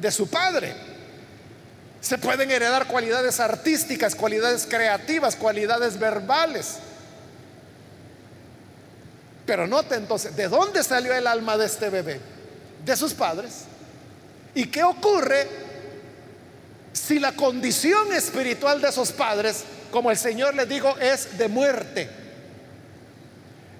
de 0.00 0.10
su 0.10 0.28
padre. 0.28 0.85
Se 2.06 2.18
pueden 2.18 2.48
heredar 2.52 2.86
cualidades 2.86 3.40
artísticas, 3.40 4.14
cualidades 4.14 4.64
creativas, 4.70 5.34
cualidades 5.34 5.98
verbales. 5.98 6.76
Pero 9.44 9.66
note 9.66 9.96
entonces, 9.96 10.36
¿de 10.36 10.46
dónde 10.46 10.84
salió 10.84 11.12
el 11.12 11.26
alma 11.26 11.56
de 11.56 11.66
este 11.66 11.90
bebé? 11.90 12.20
De 12.84 12.96
sus 12.96 13.12
padres. 13.12 13.64
¿Y 14.54 14.66
qué 14.66 14.84
ocurre 14.84 15.48
si 16.92 17.18
la 17.18 17.32
condición 17.32 18.12
espiritual 18.12 18.80
de 18.80 18.90
esos 18.90 19.10
padres, 19.10 19.64
como 19.90 20.12
el 20.12 20.16
Señor 20.16 20.54
les 20.54 20.68
dijo, 20.68 20.96
es 20.98 21.36
de 21.36 21.48
muerte? 21.48 22.08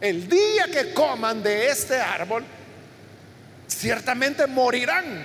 El 0.01 0.29
día 0.29 0.67
que 0.73 0.93
coman 0.93 1.45
de 1.45 1.69
este 1.69 2.01
árbol, 2.01 2.43
ciertamente 3.69 4.49
morirán. 4.49 5.25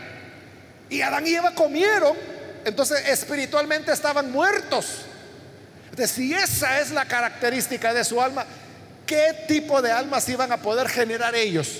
Y 0.87 1.01
Adán 1.01 1.25
y 1.25 1.33
Eva 1.33 1.55
comieron 1.55 2.40
entonces 2.65 3.07
espiritualmente 3.07 3.91
estaban 3.91 4.31
muertos. 4.31 5.05
Entonces, 5.89 6.11
si 6.11 6.33
esa 6.33 6.79
es 6.79 6.91
la 6.91 7.05
característica 7.05 7.93
de 7.93 8.03
su 8.03 8.21
alma, 8.21 8.45
¿qué 9.05 9.45
tipo 9.47 9.81
de 9.81 9.91
almas 9.91 10.27
iban 10.29 10.51
a 10.51 10.57
poder 10.57 10.87
generar 10.87 11.35
ellos? 11.35 11.79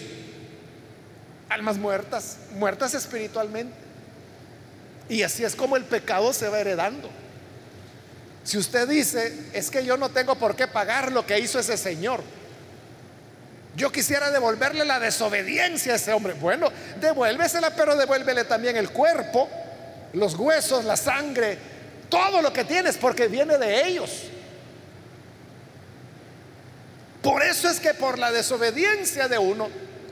Almas 1.50 1.78
muertas, 1.78 2.38
muertas 2.54 2.94
espiritualmente. 2.94 3.74
Y 5.08 5.24
así 5.24 5.44
es 5.44 5.56
como 5.56 5.78
el 5.78 5.86
pecado 5.86 6.34
se 6.34 6.50
va 6.50 6.60
heredando. 6.60 7.10
Si 8.44 8.58
usted 8.58 8.88
dice, 8.88 9.50
es 9.54 9.70
que 9.70 9.86
yo 9.86 9.98
no 9.98 10.10
tengo 10.10 10.36
por 10.36 10.56
qué 10.56 10.68
pagar 10.68 11.12
lo 11.12 11.26
que 11.26 11.40
hizo 11.40 11.60
ese 11.60 11.78
señor, 11.78 12.22
yo 13.76 13.92
quisiera 13.92 14.32
devolverle 14.32 14.84
la 14.84 15.00
desobediencia 15.00 15.94
a 15.94 15.96
ese 15.96 16.12
hombre. 16.12 16.34
Bueno, 16.34 16.70
devuélvesela, 17.00 17.76
pero 17.76 17.96
devuélvele 17.96 18.44
también 18.44 18.76
el 18.76 18.90
cuerpo, 18.90 19.50
los 20.14 20.36
huesos, 20.36 20.86
la 20.86 20.98
sangre, 20.98 21.58
todo 22.10 22.42
lo 22.42 22.52
que 22.52 22.66
tienes, 22.66 22.98
porque 22.98 23.28
viene 23.28 23.58
de 23.58 23.88
ellos. 23.88 24.10
Por 27.22 27.44
eso 27.44 27.70
es 27.70 27.80
que 27.80 27.94
por 27.94 28.18
la 28.18 28.32
desobediencia 28.32 29.28
de 29.28 29.38
uno, 29.38 29.70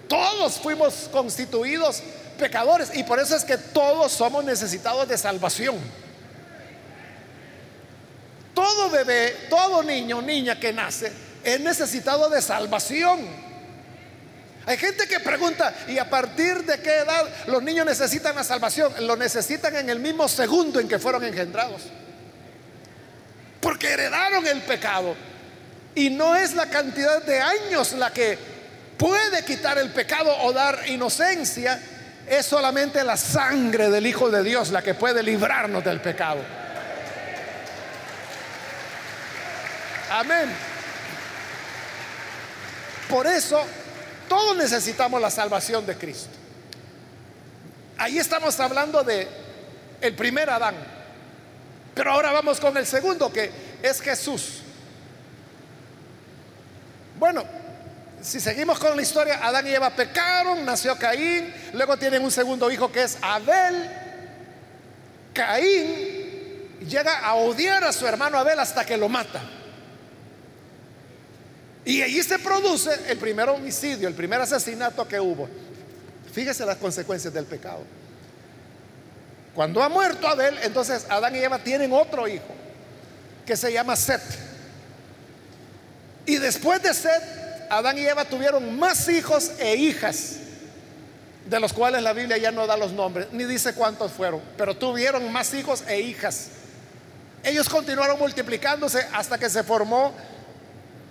todos 0.07 0.59
fuimos 0.59 1.09
constituidos 1.11 2.03
pecadores 2.37 2.91
y 2.95 3.03
por 3.03 3.19
eso 3.19 3.35
es 3.35 3.43
que 3.43 3.57
todos 3.57 4.11
somos 4.11 4.43
necesitados 4.43 5.07
de 5.07 5.17
salvación. 5.17 5.77
Todo 8.53 8.89
bebé, 8.89 9.47
todo 9.49 9.83
niño, 9.83 10.21
niña 10.21 10.59
que 10.59 10.73
nace 10.73 11.11
es 11.43 11.59
necesitado 11.59 12.29
de 12.29 12.41
salvación. 12.41 13.48
Hay 14.69 14.77
gente 14.77 15.07
que 15.07 15.19
pregunta, 15.19 15.73
¿y 15.87 15.97
a 15.97 16.07
partir 16.07 16.63
de 16.63 16.79
qué 16.79 16.99
edad 16.99 17.27
los 17.47 17.63
niños 17.63 17.87
necesitan 17.87 18.35
la 18.35 18.43
salvación? 18.43 18.93
Lo 19.07 19.15
necesitan 19.15 19.75
en 19.75 19.89
el 19.89 19.97
mismo 19.97 20.27
segundo 20.27 20.79
en 20.79 20.87
que 20.87 20.99
fueron 20.99 21.23
engendrados. 21.23 21.81
Porque 23.59 23.89
heredaron 23.89 24.45
el 24.45 24.61
pecado. 24.61 25.15
Y 25.95 26.11
no 26.11 26.35
es 26.35 26.53
la 26.53 26.67
cantidad 26.67 27.23
de 27.23 27.41
años 27.41 27.93
la 27.93 28.13
que 28.13 28.37
puede 28.95 29.43
quitar 29.43 29.79
el 29.79 29.89
pecado 29.89 30.37
o 30.43 30.53
dar 30.53 30.87
inocencia. 30.87 31.81
Es 32.27 32.45
solamente 32.45 33.03
la 33.03 33.17
sangre 33.17 33.89
del 33.89 34.05
Hijo 34.05 34.29
de 34.29 34.43
Dios 34.43 34.69
la 34.69 34.83
que 34.83 34.93
puede 34.93 35.23
librarnos 35.23 35.83
del 35.83 35.99
pecado. 35.99 36.41
Amén. 40.11 40.47
Por 43.09 43.25
eso 43.25 43.65
todos 44.29 44.55
necesitamos 44.55 45.19
la 45.19 45.29
salvación 45.29 45.85
de 45.85 45.97
Cristo. 45.97 46.29
Ahí 47.97 48.17
estamos 48.17 48.57
hablando 48.61 49.03
de 49.03 49.27
el 49.99 50.15
primer 50.15 50.49
Adán. 50.49 50.75
Pero 51.93 52.13
ahora 52.13 52.31
vamos 52.31 52.61
con 52.61 52.77
el 52.77 52.85
segundo 52.85 53.33
que 53.33 53.51
es 53.83 53.99
Jesús. 53.99 54.61
Bueno, 57.17 57.43
si 58.21 58.39
seguimos 58.39 58.79
con 58.79 58.95
la 58.95 59.01
historia, 59.01 59.45
Adán 59.45 59.67
y 59.67 59.71
Eva 59.71 59.89
pecaron, 59.89 60.63
nació 60.63 60.97
Caín, 60.97 61.53
luego 61.73 61.97
tienen 61.97 62.23
un 62.23 62.31
segundo 62.31 62.71
hijo 62.71 62.89
que 62.89 63.03
es 63.03 63.17
Abel. 63.21 63.89
Caín 65.33 66.79
llega 66.87 67.19
a 67.19 67.33
odiar 67.33 67.83
a 67.83 67.91
su 67.91 68.07
hermano 68.07 68.37
Abel 68.37 68.59
hasta 68.59 68.85
que 68.85 68.95
lo 68.95 69.09
mata. 69.09 69.41
Y 71.89 72.03
allí 72.03 72.21
se 72.21 72.37
produce 72.37 72.91
el 73.07 73.17
primer 73.17 73.49
homicidio, 73.49 74.07
el 74.07 74.13
primer 74.13 74.39
asesinato 74.39 75.07
que 75.07 75.19
hubo. 75.19 75.49
Fíjese 76.31 76.63
las 76.63 76.77
consecuencias 76.77 77.33
del 77.33 77.45
pecado. 77.45 77.79
Cuando 79.55 79.81
ha 79.81 79.89
muerto 79.89 80.27
Abel, 80.27 80.55
entonces 80.61 81.07
Adán 81.09 81.35
y 81.35 81.39
Eva 81.39 81.57
tienen 81.57 81.91
otro 81.91 82.27
hijo 82.27 82.53
que 83.43 83.57
se 83.57 83.73
llama 83.73 83.95
Set. 83.95 84.21
Y 86.27 86.35
después 86.35 86.79
de 86.83 86.93
Set, 86.93 87.23
Adán 87.71 87.97
y 87.97 88.05
Eva 88.05 88.23
tuvieron 88.23 88.77
más 88.77 89.09
hijos 89.09 89.53
e 89.57 89.75
hijas, 89.75 90.35
de 91.49 91.59
los 91.59 91.73
cuales 91.73 92.03
la 92.03 92.13
Biblia 92.13 92.37
ya 92.37 92.51
no 92.51 92.67
da 92.67 92.77
los 92.77 92.91
nombres, 92.91 93.29
ni 93.31 93.45
dice 93.45 93.73
cuántos 93.73 94.11
fueron, 94.11 94.43
pero 94.59 94.77
tuvieron 94.77 95.33
más 95.33 95.55
hijos 95.55 95.83
e 95.87 95.99
hijas. 96.01 96.49
Ellos 97.43 97.67
continuaron 97.67 98.19
multiplicándose 98.19 99.07
hasta 99.11 99.39
que 99.39 99.49
se 99.49 99.63
formó 99.63 100.13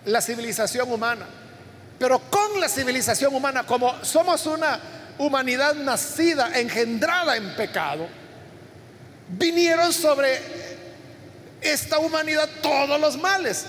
la 0.09 0.21
civilización 0.23 0.91
humana. 0.91 1.27
Pero 1.99 2.19
con 2.31 2.61
la 2.61 2.69
civilización 2.69 3.35
humana, 3.35 3.65
como 3.67 4.05
somos 4.05 4.47
una 4.47 4.81
humanidad 5.19 5.75
nacida, 5.75 6.59
engendrada 6.59 7.37
en 7.37 7.55
pecado, 7.57 8.07
vinieron 9.29 9.93
sobre 9.93 10.41
esta 11.61 11.99
humanidad 11.99 12.49
todos 12.63 13.01
los 13.01 13.19
males. 13.19 13.67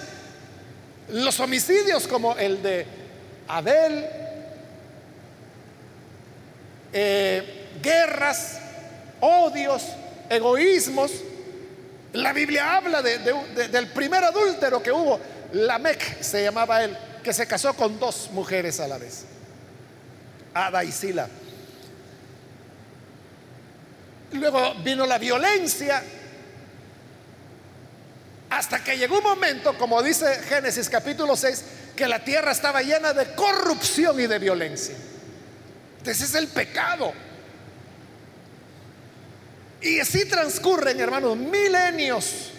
Los 1.09 1.39
homicidios 1.39 2.07
como 2.07 2.37
el 2.37 2.61
de 2.61 2.85
Abel, 3.47 4.05
eh, 6.93 7.67
guerras, 7.81 8.59
odios, 9.19 9.83
egoísmos. 10.29 11.11
La 12.13 12.31
Biblia 12.31 12.77
habla 12.77 13.01
del 13.01 13.87
primer 13.87 14.23
adúltero 14.23 14.81
que 14.81 14.91
hubo 14.91 15.19
Lamec 15.53 16.21
se 16.21 16.43
llamaba 16.43 16.83
él, 16.83 16.95
que 17.23 17.33
se 17.33 17.47
casó 17.47 17.73
con 17.73 17.99
dos 17.99 18.29
mujeres 18.31 18.79
a 18.79 18.87
la 18.87 18.97
vez, 18.97 19.25
Ada 20.53 20.83
y 20.83 20.91
Sila. 20.91 21.27
Luego 24.33 24.75
vino 24.83 25.05
la 25.05 25.17
violencia, 25.17 26.03
hasta 28.49 28.83
que 28.83 28.97
llegó 28.97 29.17
un 29.17 29.23
momento, 29.23 29.77
como 29.77 30.01
dice 30.03 30.41
Génesis 30.43 30.89
capítulo 30.89 31.35
6, 31.35 31.63
que 31.95 32.07
la 32.07 32.23
tierra 32.23 32.51
estaba 32.51 32.81
llena 32.81 33.13
de 33.13 33.33
corrupción 33.33 34.19
y 34.19 34.27
de 34.27 34.39
violencia. 34.39 34.95
Ese 36.05 36.25
es 36.25 36.35
el 36.35 36.47
pecado. 36.47 37.11
Y 39.81 39.99
así 39.99 40.25
transcurren, 40.25 40.99
hermanos, 40.99 41.37
milenios 41.37 42.51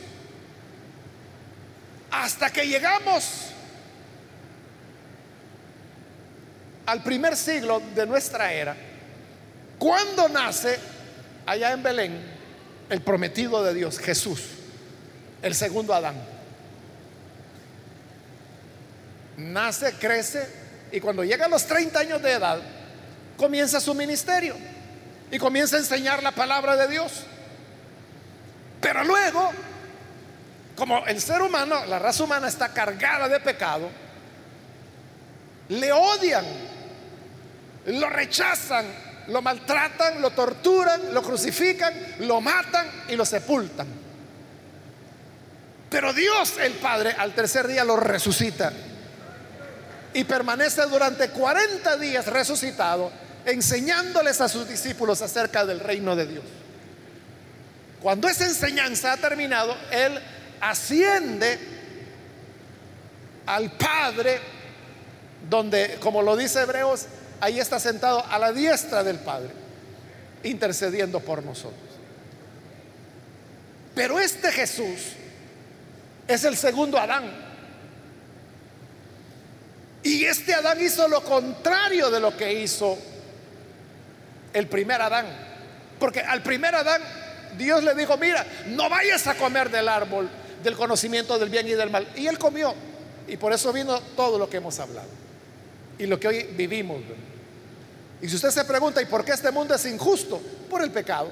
hasta 2.10 2.50
que 2.50 2.66
llegamos 2.66 3.50
al 6.86 7.02
primer 7.02 7.36
siglo 7.36 7.80
de 7.94 8.06
nuestra 8.06 8.52
era, 8.52 8.76
cuando 9.78 10.28
nace 10.28 10.78
allá 11.46 11.72
en 11.72 11.82
Belén 11.82 12.20
el 12.88 13.00
prometido 13.00 13.62
de 13.62 13.74
Dios, 13.74 13.98
Jesús, 13.98 14.42
el 15.42 15.54
segundo 15.54 15.94
Adán. 15.94 16.16
Nace, 19.36 19.92
crece 19.94 20.46
y 20.92 21.00
cuando 21.00 21.24
llega 21.24 21.46
a 21.46 21.48
los 21.48 21.64
30 21.64 21.98
años 21.98 22.22
de 22.22 22.32
edad, 22.32 22.60
comienza 23.36 23.80
su 23.80 23.94
ministerio 23.94 24.56
y 25.30 25.38
comienza 25.38 25.76
a 25.76 25.78
enseñar 25.78 26.22
la 26.22 26.32
palabra 26.32 26.76
de 26.76 26.88
Dios. 26.88 27.12
Pero 28.80 29.04
luego 29.04 29.50
como 30.76 31.06
el 31.06 31.20
ser 31.20 31.42
humano, 31.42 31.84
la 31.86 31.98
raza 31.98 32.24
humana 32.24 32.48
está 32.48 32.68
cargada 32.68 33.28
de 33.28 33.40
pecado, 33.40 33.90
le 35.68 35.92
odian, 35.92 36.44
lo 37.86 38.08
rechazan, 38.08 38.86
lo 39.28 39.42
maltratan, 39.42 40.20
lo 40.20 40.30
torturan, 40.30 41.14
lo 41.14 41.22
crucifican, 41.22 41.94
lo 42.20 42.40
matan 42.40 42.86
y 43.08 43.16
lo 43.16 43.24
sepultan. 43.24 43.86
Pero 45.88 46.12
Dios 46.12 46.54
el 46.58 46.74
Padre 46.74 47.14
al 47.18 47.34
tercer 47.34 47.66
día 47.66 47.84
lo 47.84 47.96
resucita 47.96 48.72
y 50.14 50.24
permanece 50.24 50.82
durante 50.86 51.30
40 51.30 51.96
días 51.96 52.26
resucitado 52.26 53.10
enseñándoles 53.44 54.40
a 54.40 54.48
sus 54.48 54.68
discípulos 54.68 55.22
acerca 55.22 55.64
del 55.64 55.80
reino 55.80 56.14
de 56.16 56.26
Dios. 56.26 56.44
Cuando 58.00 58.28
esa 58.28 58.46
enseñanza 58.46 59.12
ha 59.12 59.16
terminado, 59.16 59.76
Él 59.90 60.18
asciende 60.60 61.58
al 63.46 63.72
Padre, 63.72 64.38
donde, 65.48 65.98
como 66.00 66.22
lo 66.22 66.36
dice 66.36 66.60
Hebreos, 66.60 67.06
ahí 67.40 67.58
está 67.58 67.80
sentado 67.80 68.24
a 68.24 68.38
la 68.38 68.52
diestra 68.52 69.02
del 69.02 69.18
Padre, 69.18 69.50
intercediendo 70.42 71.20
por 71.20 71.42
nosotros. 71.42 71.80
Pero 73.94 74.20
este 74.20 74.52
Jesús 74.52 75.14
es 76.28 76.44
el 76.44 76.56
segundo 76.56 76.98
Adán. 76.98 77.24
Y 80.02 80.24
este 80.24 80.54
Adán 80.54 80.80
hizo 80.80 81.08
lo 81.08 81.22
contrario 81.22 82.10
de 82.10 82.20
lo 82.20 82.36
que 82.36 82.62
hizo 82.62 82.96
el 84.52 84.66
primer 84.68 85.02
Adán. 85.02 85.26
Porque 85.98 86.20
al 86.20 86.42
primer 86.42 86.74
Adán 86.74 87.02
Dios 87.58 87.82
le 87.82 87.94
dijo, 87.94 88.16
mira, 88.16 88.46
no 88.68 88.88
vayas 88.88 89.26
a 89.26 89.34
comer 89.34 89.70
del 89.70 89.88
árbol 89.88 90.30
del 90.62 90.76
conocimiento 90.76 91.38
del 91.38 91.48
bien 91.48 91.68
y 91.68 91.72
del 91.72 91.90
mal. 91.90 92.06
Y 92.16 92.26
él 92.26 92.38
comió. 92.38 92.74
Y 93.26 93.36
por 93.36 93.52
eso 93.52 93.72
vino 93.72 94.00
todo 94.16 94.38
lo 94.38 94.48
que 94.48 94.58
hemos 94.58 94.78
hablado. 94.78 95.08
Y 95.98 96.06
lo 96.06 96.18
que 96.18 96.28
hoy 96.28 96.42
vivimos. 96.56 97.00
Y 98.22 98.28
si 98.28 98.36
usted 98.36 98.50
se 98.50 98.64
pregunta, 98.64 99.00
¿y 99.00 99.06
por 99.06 99.24
qué 99.24 99.32
este 99.32 99.50
mundo 99.50 99.74
es 99.74 99.84
injusto? 99.86 100.40
Por 100.68 100.82
el 100.82 100.90
pecado. 100.90 101.30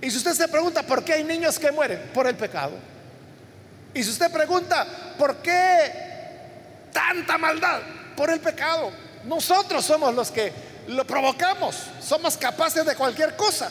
Y 0.00 0.10
si 0.10 0.16
usted 0.16 0.32
se 0.32 0.48
pregunta, 0.48 0.82
¿por 0.82 1.04
qué 1.04 1.14
hay 1.14 1.24
niños 1.24 1.58
que 1.58 1.70
mueren? 1.70 2.10
Por 2.14 2.26
el 2.26 2.36
pecado. 2.36 2.72
Y 3.92 4.02
si 4.02 4.10
usted 4.10 4.30
pregunta, 4.30 4.86
¿por 5.18 5.36
qué 5.36 5.92
tanta 6.92 7.36
maldad? 7.36 7.80
Por 8.16 8.30
el 8.30 8.40
pecado. 8.40 8.90
Nosotros 9.24 9.84
somos 9.84 10.14
los 10.14 10.30
que 10.30 10.52
lo 10.88 11.06
provocamos. 11.06 11.76
Somos 12.00 12.36
capaces 12.36 12.84
de 12.86 12.94
cualquier 12.94 13.36
cosa. 13.36 13.70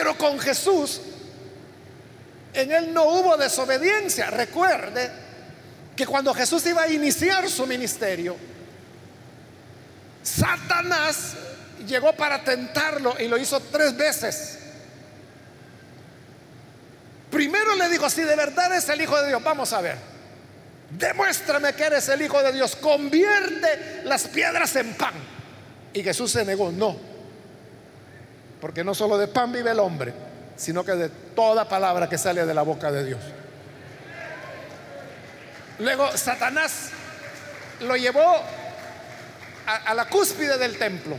Pero 0.00 0.16
con 0.16 0.38
Jesús, 0.38 0.98
en 2.54 2.72
él 2.72 2.94
no 2.94 3.04
hubo 3.04 3.36
desobediencia. 3.36 4.30
Recuerde 4.30 5.10
que 5.94 6.06
cuando 6.06 6.32
Jesús 6.32 6.64
iba 6.64 6.84
a 6.84 6.88
iniciar 6.88 7.50
su 7.50 7.66
ministerio, 7.66 8.34
Satanás 10.22 11.34
llegó 11.86 12.14
para 12.14 12.42
tentarlo 12.42 13.14
y 13.20 13.28
lo 13.28 13.36
hizo 13.36 13.60
tres 13.60 13.94
veces. 13.94 14.58
Primero 17.30 17.74
le 17.74 17.90
dijo, 17.90 18.08
si 18.08 18.22
de 18.22 18.36
verdad 18.36 18.74
es 18.74 18.88
el 18.88 19.02
Hijo 19.02 19.20
de 19.20 19.28
Dios, 19.28 19.44
vamos 19.44 19.70
a 19.74 19.82
ver, 19.82 19.98
demuéstrame 20.92 21.74
que 21.74 21.82
eres 21.82 22.08
el 22.08 22.22
Hijo 22.22 22.42
de 22.42 22.52
Dios, 22.52 22.74
convierte 22.74 24.00
las 24.04 24.28
piedras 24.28 24.74
en 24.76 24.94
pan. 24.94 25.12
Y 25.92 26.02
Jesús 26.02 26.30
se 26.30 26.42
negó, 26.46 26.72
no, 26.72 27.09
porque 28.60 28.84
no 28.84 28.94
solo 28.94 29.18
de 29.18 29.28
pan 29.28 29.52
vive 29.52 29.70
el 29.70 29.78
hombre, 29.78 30.12
sino 30.56 30.84
que 30.84 30.92
de 30.92 31.08
toda 31.08 31.68
palabra 31.68 32.08
que 32.08 32.18
sale 32.18 32.44
de 32.44 32.54
la 32.54 32.62
boca 32.62 32.92
de 32.92 33.04
Dios. 33.04 33.20
Luego 35.78 36.14
Satanás 36.16 36.90
lo 37.80 37.96
llevó 37.96 38.36
a, 39.66 39.94
la 39.94 40.08
cúspide 40.08 40.58
del 40.58 40.76
templo, 40.76 41.16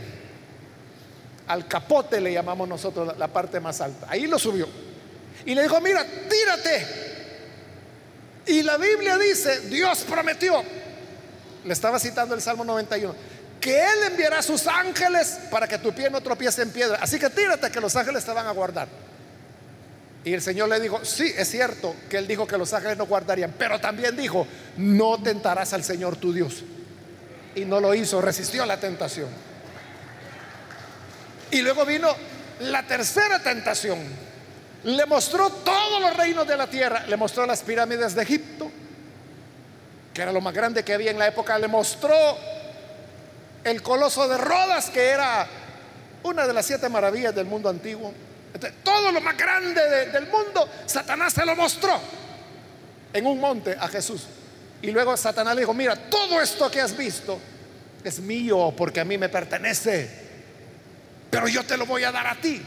al 1.48 1.66
capote 1.66 2.20
le 2.20 2.32
llamamos 2.32 2.68
nosotros 2.68 3.16
la 3.18 3.28
parte 3.28 3.58
más 3.58 3.80
alta. 3.80 4.06
Ahí 4.08 4.26
lo 4.26 4.38
subió. 4.38 4.68
Y 5.44 5.54
le 5.54 5.62
dijo, 5.62 5.80
mira, 5.80 6.04
tírate. 6.04 6.86
Y 8.46 8.62
la 8.62 8.76
Biblia 8.76 9.18
dice, 9.18 9.60
Dios 9.62 10.04
prometió, 10.08 10.62
le 11.64 11.72
estaba 11.72 11.98
citando 11.98 12.34
el 12.34 12.40
Salmo 12.40 12.64
91, 12.64 13.14
que 13.62 13.78
Él 13.78 14.02
enviará 14.10 14.40
a 14.40 14.42
sus 14.42 14.66
ángeles 14.66 15.38
para 15.48 15.68
que 15.68 15.78
tu 15.78 15.92
pie 15.92 16.10
no 16.10 16.20
tropiece 16.20 16.62
en 16.62 16.70
piedra. 16.70 16.98
Así 17.00 17.18
que 17.18 17.30
tírate 17.30 17.70
que 17.70 17.80
los 17.80 17.94
ángeles 17.94 18.24
te 18.24 18.32
van 18.32 18.46
a 18.46 18.50
guardar. 18.50 18.88
Y 20.24 20.34
el 20.34 20.42
Señor 20.42 20.68
le 20.68 20.80
dijo, 20.80 21.04
sí, 21.04 21.32
es 21.36 21.48
cierto 21.48 21.94
que 22.10 22.18
Él 22.18 22.26
dijo 22.26 22.44
que 22.44 22.58
los 22.58 22.72
ángeles 22.72 22.98
no 22.98 23.06
guardarían, 23.06 23.54
pero 23.56 23.80
también 23.80 24.16
dijo, 24.16 24.46
no 24.76 25.22
tentarás 25.22 25.72
al 25.72 25.84
Señor 25.84 26.16
tu 26.16 26.32
Dios. 26.32 26.64
Y 27.54 27.64
no 27.64 27.78
lo 27.78 27.94
hizo, 27.94 28.20
resistió 28.20 28.66
la 28.66 28.80
tentación. 28.80 29.28
Y 31.52 31.62
luego 31.62 31.86
vino 31.86 32.08
la 32.60 32.82
tercera 32.84 33.40
tentación. 33.42 33.98
Le 34.82 35.06
mostró 35.06 35.50
todos 35.50 36.00
los 36.00 36.16
reinos 36.16 36.48
de 36.48 36.56
la 36.56 36.66
tierra. 36.66 37.04
Le 37.06 37.16
mostró 37.16 37.46
las 37.46 37.62
pirámides 37.62 38.14
de 38.16 38.22
Egipto, 38.22 38.72
que 40.12 40.22
era 40.22 40.32
lo 40.32 40.40
más 40.40 40.52
grande 40.52 40.82
que 40.82 40.94
había 40.94 41.12
en 41.12 41.18
la 41.18 41.28
época. 41.28 41.56
Le 41.58 41.68
mostró 41.68 42.16
el 43.64 43.82
coloso 43.82 44.28
de 44.28 44.38
Rodas, 44.38 44.90
que 44.90 45.08
era 45.08 45.46
una 46.24 46.46
de 46.46 46.52
las 46.52 46.66
siete 46.66 46.88
maravillas 46.88 47.34
del 47.34 47.46
mundo 47.46 47.68
antiguo. 47.68 48.12
todo 48.82 49.10
lo 49.12 49.20
más 49.20 49.36
grande 49.36 50.06
del 50.06 50.26
mundo, 50.28 50.68
Satanás 50.86 51.32
se 51.32 51.44
lo 51.44 51.56
mostró 51.56 51.98
en 53.12 53.26
un 53.26 53.40
monte 53.40 53.76
a 53.78 53.88
Jesús. 53.88 54.26
Y 54.82 54.90
luego 54.90 55.16
Satanás 55.16 55.54
le 55.54 55.62
dijo, 55.62 55.74
mira, 55.74 55.96
todo 55.96 56.40
esto 56.40 56.70
que 56.70 56.80
has 56.80 56.96
visto 56.96 57.38
es 58.02 58.20
mío 58.20 58.74
porque 58.76 59.00
a 59.00 59.04
mí 59.04 59.16
me 59.16 59.28
pertenece, 59.28 60.10
pero 61.30 61.46
yo 61.48 61.64
te 61.64 61.76
lo 61.76 61.86
voy 61.86 62.04
a 62.04 62.12
dar 62.12 62.26
a 62.26 62.40
ti. 62.40 62.60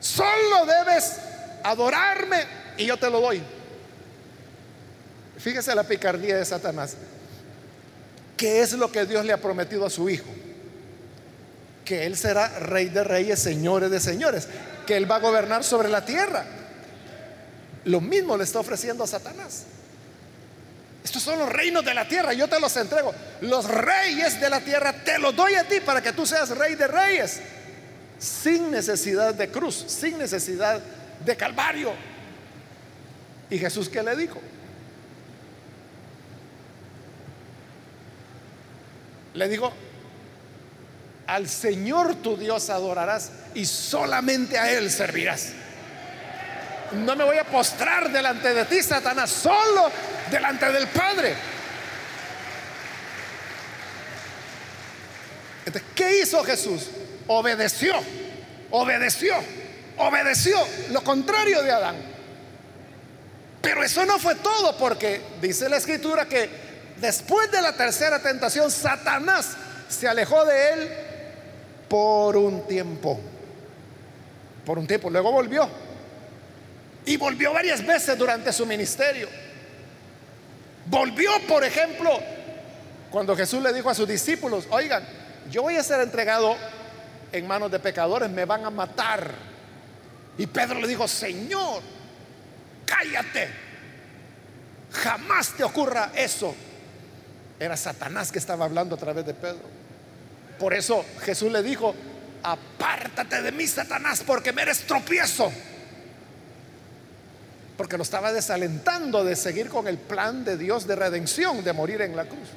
Solo 0.00 0.66
debes 0.66 1.18
adorarme 1.64 2.44
y 2.76 2.86
yo 2.86 2.96
te 2.96 3.10
lo 3.10 3.20
doy. 3.20 3.42
Fíjese 5.38 5.74
la 5.74 5.84
picardía 5.84 6.36
de 6.36 6.44
Satanás. 6.44 6.96
¿Qué 8.36 8.60
es 8.60 8.72
lo 8.72 8.92
que 8.92 9.06
Dios 9.06 9.24
le 9.24 9.32
ha 9.32 9.40
prometido 9.40 9.86
a 9.86 9.90
su 9.90 10.08
hijo? 10.10 10.26
Que 11.84 12.04
Él 12.06 12.16
será 12.16 12.48
rey 12.58 12.88
de 12.88 13.02
reyes, 13.02 13.38
señores 13.38 13.90
de 13.90 14.00
señores, 14.00 14.48
que 14.86 14.96
Él 14.96 15.10
va 15.10 15.16
a 15.16 15.20
gobernar 15.20 15.64
sobre 15.64 15.88
la 15.88 16.04
tierra. 16.04 16.44
Lo 17.84 18.00
mismo 18.00 18.36
le 18.36 18.44
está 18.44 18.58
ofreciendo 18.60 19.04
a 19.04 19.06
Satanás. 19.06 19.64
Estos 21.04 21.22
son 21.22 21.38
los 21.38 21.48
reinos 21.48 21.84
de 21.84 21.94
la 21.94 22.06
tierra, 22.08 22.32
yo 22.32 22.48
te 22.48 22.58
los 22.58 22.76
entrego. 22.76 23.14
Los 23.42 23.66
reyes 23.66 24.40
de 24.40 24.50
la 24.50 24.60
tierra 24.60 24.92
te 24.92 25.18
los 25.18 25.34
doy 25.34 25.54
a 25.54 25.62
ti 25.62 25.80
para 25.80 26.02
que 26.02 26.12
tú 26.12 26.26
seas 26.26 26.50
rey 26.50 26.74
de 26.74 26.88
reyes. 26.88 27.40
Sin 28.18 28.70
necesidad 28.72 29.32
de 29.32 29.48
cruz, 29.48 29.84
sin 29.86 30.18
necesidad 30.18 30.80
de 31.24 31.36
calvario. 31.36 31.92
¿Y 33.48 33.58
Jesús 33.58 33.88
qué 33.88 34.02
le 34.02 34.16
dijo? 34.16 34.40
Le 39.36 39.48
dijo, 39.48 39.72
al 41.26 41.48
Señor 41.48 42.16
tu 42.16 42.36
Dios 42.36 42.70
adorarás 42.70 43.30
y 43.54 43.66
solamente 43.66 44.58
a 44.58 44.72
Él 44.72 44.90
servirás. 44.90 45.52
No 47.04 47.14
me 47.14 47.24
voy 47.24 47.36
a 47.36 47.44
postrar 47.44 48.10
delante 48.10 48.54
de 48.54 48.64
ti, 48.64 48.82
Satanás, 48.82 49.30
solo 49.30 49.90
delante 50.30 50.72
del 50.72 50.88
Padre. 50.88 51.34
¿qué 55.94 56.20
hizo 56.20 56.42
Jesús? 56.44 56.88
Obedeció, 57.26 57.94
obedeció, 58.70 59.34
obedeció, 59.98 60.56
lo 60.90 61.02
contrario 61.02 61.62
de 61.62 61.72
Adán. 61.72 61.96
Pero 63.60 63.82
eso 63.82 64.06
no 64.06 64.18
fue 64.18 64.36
todo, 64.36 64.78
porque 64.78 65.20
dice 65.42 65.68
la 65.68 65.78
escritura 65.78 66.26
que 66.26 66.65
después 67.00 67.50
de 67.50 67.62
la 67.62 67.76
tercera 67.76 68.20
tentación, 68.22 68.70
Satanás 68.70 69.56
se 69.88 70.08
alejó 70.08 70.44
de 70.44 70.72
él 70.72 70.90
por 71.88 72.36
un 72.36 72.66
tiempo. 72.66 73.20
Por 74.64 74.78
un 74.78 74.86
tiempo, 74.86 75.10
luego 75.10 75.30
volvió. 75.30 75.68
Y 77.04 77.16
volvió 77.16 77.52
varias 77.52 77.86
veces 77.86 78.18
durante 78.18 78.52
su 78.52 78.66
ministerio. 78.66 79.28
Volvió, 80.86 81.30
por 81.48 81.64
ejemplo, 81.64 82.18
cuando 83.10 83.36
Jesús 83.36 83.62
le 83.62 83.72
dijo 83.72 83.90
a 83.90 83.94
sus 83.94 84.08
discípulos, 84.08 84.66
oigan, 84.70 85.04
yo 85.50 85.62
voy 85.62 85.76
a 85.76 85.82
ser 85.82 86.00
entregado 86.00 86.56
en 87.32 87.46
manos 87.46 87.70
de 87.70 87.78
pecadores, 87.78 88.30
me 88.30 88.44
van 88.44 88.64
a 88.64 88.70
matar. 88.70 89.30
Y 90.38 90.46
Pedro 90.46 90.80
le 90.80 90.88
dijo, 90.88 91.06
Señor, 91.06 91.82
cállate, 92.84 93.48
jamás 94.92 95.56
te 95.56 95.64
ocurra 95.64 96.10
eso. 96.14 96.54
Era 97.58 97.76
Satanás 97.76 98.32
que 98.32 98.38
estaba 98.38 98.64
hablando 98.64 98.96
a 98.96 98.98
través 98.98 99.24
de 99.26 99.34
Pedro. 99.34 99.62
Por 100.58 100.74
eso 100.74 101.04
Jesús 101.22 101.50
le 101.52 101.62
dijo, 101.62 101.94
apártate 102.42 103.42
de 103.42 103.52
mí, 103.52 103.66
Satanás, 103.66 104.22
porque 104.26 104.52
me 104.52 104.62
eres 104.62 104.86
tropiezo 104.86 105.52
porque 107.76 107.96
lo 107.96 108.02
estaba 108.02 108.32
desalentando 108.32 109.22
de 109.24 109.36
seguir 109.36 109.68
con 109.68 109.86
el 109.86 109.98
plan 109.98 110.44
de 110.44 110.56
Dios 110.56 110.86
de 110.86 110.96
redención, 110.96 111.62
de 111.62 111.72
morir 111.72 112.00
en 112.00 112.16
la 112.16 112.24
cruz. 112.24 112.48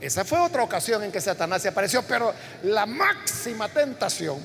Esa 0.00 0.24
fue 0.24 0.38
otra 0.40 0.62
ocasión 0.62 1.02
en 1.04 1.12
que 1.12 1.20
Satanás 1.20 1.62
se 1.62 1.68
apareció, 1.68 2.02
pero 2.02 2.32
la 2.62 2.86
máxima 2.86 3.68
tentación 3.68 4.38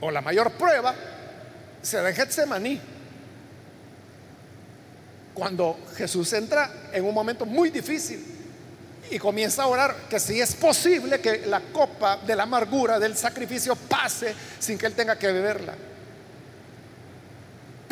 o 0.00 0.10
la 0.10 0.20
mayor 0.20 0.50
prueba 0.52 0.94
se 1.80 1.98
da 1.98 2.08
en 2.10 2.16
Getsemaní. 2.16 2.80
Cuando 5.34 5.78
Jesús 5.96 6.32
entra 6.32 6.88
en 6.92 7.04
un 7.04 7.14
momento 7.14 7.46
muy 7.46 7.70
difícil 7.70 8.22
y 9.10 9.18
comienza 9.18 9.62
a 9.62 9.66
orar 9.66 9.94
que 10.08 10.20
si 10.20 10.40
es 10.40 10.54
posible 10.54 11.20
que 11.20 11.46
la 11.46 11.60
copa 11.60 12.18
de 12.18 12.36
la 12.36 12.44
amargura 12.44 12.98
del 12.98 13.16
sacrificio 13.16 13.74
pase 13.76 14.34
sin 14.58 14.78
que 14.78 14.86
él 14.86 14.94
tenga 14.94 15.16
que 15.16 15.32
beberla. 15.32 15.74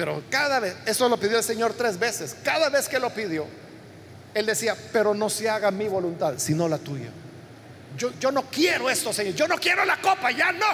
Pero 0.01 0.23
cada 0.31 0.61
vez, 0.61 0.77
eso 0.87 1.11
lo 1.11 1.19
pidió 1.19 1.37
el 1.37 1.45
Señor 1.45 1.75
tres 1.75 1.99
veces, 1.99 2.35
cada 2.43 2.71
vez 2.71 2.89
que 2.89 2.99
lo 2.99 3.11
pidió, 3.11 3.47
Él 4.33 4.47
decía, 4.47 4.75
pero 4.95 5.13
no 5.13 5.29
se 5.29 5.51
haga 5.51 5.71
mi 5.71 5.89
voluntad, 5.89 6.35
sino 6.39 6.67
la 6.71 6.79
tuya. 6.79 7.11
Yo, 7.99 8.11
yo 8.19 8.33
no 8.33 8.45
quiero 8.45 8.89
esto, 8.89 9.13
Señor, 9.13 9.35
yo 9.35 9.47
no 9.47 9.59
quiero 9.59 9.85
la 9.85 10.01
copa, 10.01 10.31
ya 10.31 10.53
no. 10.53 10.65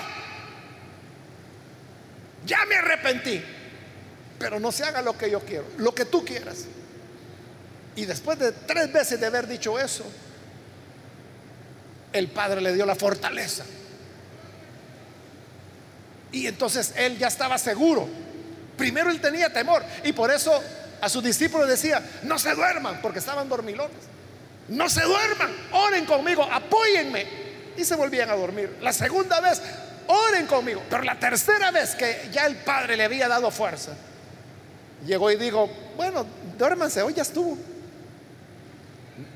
Ya 2.44 2.64
me 2.66 2.76
arrepentí, 2.76 3.42
pero 4.38 4.60
no 4.60 4.72
se 4.72 4.84
haga 4.84 5.02
lo 5.02 5.16
que 5.16 5.30
yo 5.30 5.40
quiero, 5.40 5.66
lo 5.78 5.94
que 5.94 6.04
tú 6.04 6.24
quieras. 6.24 6.64
Y 7.94 8.04
después 8.04 8.38
de 8.38 8.52
tres 8.52 8.92
veces 8.92 9.18
de 9.18 9.26
haber 9.26 9.46
dicho 9.46 9.78
eso, 9.78 10.04
el 12.12 12.28
Padre 12.28 12.60
le 12.60 12.74
dio 12.74 12.84
la 12.86 12.94
fortaleza. 12.94 13.64
Y 16.32 16.46
entonces 16.46 16.92
él 16.96 17.16
ya 17.18 17.28
estaba 17.28 17.56
seguro 17.56 18.08
Primero 18.76 19.10
él 19.10 19.20
tenía 19.20 19.52
temor 19.52 19.82
y 20.04 20.12
por 20.12 20.30
eso 20.30 20.62
a 21.00 21.08
sus 21.08 21.22
discípulos 21.22 21.68
decía, 21.68 22.02
no 22.22 22.38
se 22.38 22.54
duerman, 22.54 23.00
porque 23.00 23.18
estaban 23.18 23.48
dormilones. 23.48 23.96
No 24.68 24.88
se 24.88 25.02
duerman, 25.02 25.54
oren 25.72 26.04
conmigo, 26.04 26.42
apóyenme. 26.42 27.46
Y 27.76 27.84
se 27.84 27.94
volvían 27.94 28.30
a 28.30 28.34
dormir. 28.34 28.78
La 28.80 28.92
segunda 28.92 29.40
vez, 29.40 29.60
oren 30.06 30.46
conmigo. 30.46 30.82
Pero 30.88 31.02
la 31.02 31.18
tercera 31.18 31.70
vez 31.70 31.94
que 31.94 32.28
ya 32.32 32.46
el 32.46 32.56
Padre 32.56 32.96
le 32.96 33.04
había 33.04 33.28
dado 33.28 33.50
fuerza, 33.50 33.92
llegó 35.04 35.30
y 35.30 35.36
dijo, 35.36 35.68
bueno, 35.96 36.26
duérmanse, 36.58 37.02
hoy 37.02 37.14
ya 37.14 37.22
estuvo. 37.22 37.56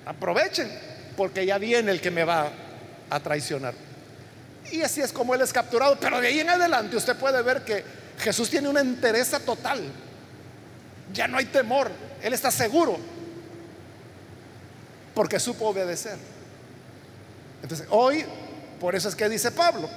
Aprovechen, 0.07 0.71
porque 1.17 1.45
ya 1.45 1.59
viene 1.59 1.91
el 1.91 2.01
que 2.01 2.11
me 2.11 2.25
va 2.25 2.51
a 3.09 3.21
traicionar. 3.21 3.75
Y 4.71 4.83
así 4.83 5.01
es 5.01 5.13
como 5.13 5.35
Él 5.35 5.41
es 5.41 5.53
capturado. 5.53 5.99
Pero 5.99 6.21
de 6.21 6.29
ahí 6.29 6.41
en 6.41 6.51
adelante 6.51 6.97
usted 6.97 7.17
puede 7.17 7.43
ver 7.43 7.65
que 7.65 7.85
Jesús 8.19 8.51
tiene 8.51 8.69
una 8.69 8.81
entereza 8.81 9.41
total. 9.41 9.81
Ya 11.13 11.27
no 11.27 11.39
hay 11.39 11.47
temor. 11.47 11.91
Él 12.23 12.33
está 12.33 12.51
seguro. 12.51 12.99
Porque 15.15 15.41
supo 15.41 15.67
obedecer. 15.67 16.17
Entonces, 17.63 17.87
hoy, 17.91 18.25
por 18.79 18.95
eso 18.95 19.09
es 19.09 19.15
que 19.15 19.29
dice 19.29 19.51
Pablo, 19.51 19.89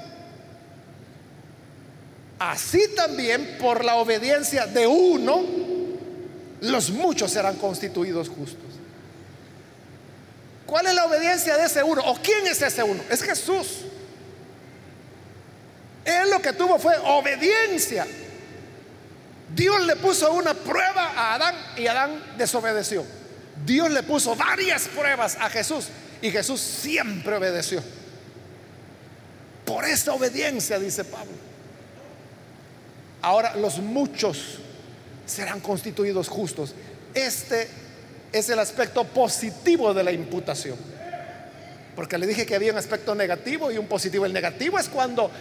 así 2.52 2.90
también 2.96 3.58
por 3.60 3.86
la 3.86 3.96
obediencia 3.96 4.66
de 4.66 4.88
uno, 4.88 5.44
los 6.62 6.90
muchos 6.90 7.32
serán 7.32 7.56
constituidos 7.56 8.30
justos. 8.30 8.60
¿Cuál 10.66 10.88
es 10.88 10.94
la 10.94 11.06
obediencia 11.06 11.58
de 11.58 11.66
ese 11.66 11.84
uno? 11.84 12.02
¿O 12.06 12.16
quién 12.16 12.48
es 12.48 12.62
ese 12.62 12.84
uno? 12.84 13.02
Es 13.10 13.22
Jesús. 13.22 13.82
Él 16.06 16.30
lo 16.30 16.42
que 16.42 16.54
tuvo 16.54 16.80
fue 16.80 16.96
obediencia. 17.04 18.06
Dios 19.56 19.86
le 19.86 19.96
puso 19.98 20.32
una 20.34 20.54
prueba 20.54 21.12
a 21.16 21.36
Adán 21.36 21.56
y 21.78 21.88
Adán 21.88 22.22
desobedeció. 22.38 23.06
Dios 23.66 23.92
le 23.92 24.04
puso 24.04 24.36
varias 24.36 24.88
pruebas 24.88 25.38
a 25.40 25.50
Jesús 25.50 25.86
y 26.22 26.32
Jesús 26.32 26.60
siempre 26.60 27.36
obedeció. 27.36 27.84
Por 29.66 29.86
esa 29.86 30.14
obediencia, 30.14 30.80
dice 30.80 31.04
Pablo. 31.06 31.53
Ahora 33.24 33.56
los 33.56 33.80
muchos 33.80 34.60
serán 35.26 35.62
constituidos 35.62 36.28
justos. 36.28 36.76
Este 37.14 37.70
es 38.34 38.50
el 38.50 38.60
aspecto 38.60 39.06
positivo 39.06 39.94
de 39.94 40.04
la 40.04 40.12
imputación. 40.12 40.78
Porque 41.96 42.18
le 42.18 42.28
dije 42.28 42.46
que 42.46 42.54
había 42.54 42.74
un 42.74 42.78
aspecto 42.78 43.16
negativo 43.16 43.72
y 43.72 43.78
un 43.78 43.88
positivo. 43.88 44.26
El 44.26 44.34
negativo 44.34 44.78
es 44.78 44.90
cuando 44.90 45.32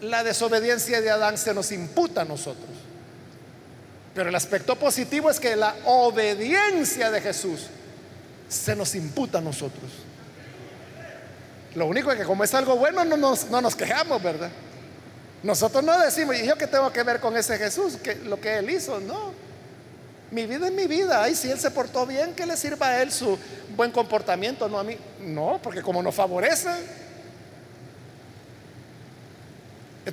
la 0.00 0.24
desobediencia 0.24 1.02
de 1.02 1.10
Adán 1.10 1.36
se 1.36 1.52
nos 1.52 1.72
imputa 1.72 2.22
a 2.22 2.24
nosotros. 2.24 2.70
Pero 4.14 4.30
el 4.30 4.34
aspecto 4.34 4.76
positivo 4.76 5.30
es 5.30 5.38
que 5.38 5.56
la 5.56 5.76
obediencia 5.84 7.10
de 7.10 7.20
Jesús 7.20 7.66
se 8.48 8.74
nos 8.74 8.94
imputa 8.94 9.38
a 9.38 9.42
nosotros. 9.42 9.90
Lo 11.74 11.84
único 11.84 12.10
es 12.10 12.18
que 12.18 12.24
como 12.24 12.44
es 12.44 12.54
algo 12.54 12.76
bueno 12.76 13.04
no 13.04 13.18
nos, 13.18 13.50
no 13.50 13.60
nos 13.60 13.76
quejamos, 13.76 14.22
¿verdad? 14.22 14.50
Nosotros 15.42 15.82
no 15.82 15.98
decimos, 15.98 16.36
¿y 16.36 16.46
yo 16.46 16.56
qué 16.56 16.66
tengo 16.66 16.92
que 16.92 17.02
ver 17.02 17.20
con 17.20 17.36
ese 17.36 17.56
Jesús? 17.56 17.98
Lo 18.24 18.40
que 18.40 18.58
él 18.58 18.70
hizo, 18.70 19.00
no. 19.00 19.32
Mi 20.30 20.46
vida 20.46 20.66
es 20.66 20.72
mi 20.72 20.86
vida. 20.86 21.22
Ay, 21.22 21.34
si 21.34 21.50
él 21.50 21.58
se 21.58 21.70
portó 21.70 22.06
bien, 22.06 22.34
que 22.34 22.46
le 22.46 22.56
sirva 22.56 22.88
a 22.88 23.02
él 23.02 23.10
su 23.10 23.38
buen 23.76 23.90
comportamiento, 23.90 24.68
no 24.68 24.78
a 24.78 24.84
mí. 24.84 24.96
No, 25.20 25.58
porque 25.62 25.82
como 25.82 26.02
nos 26.02 26.14
favorece. 26.14 26.68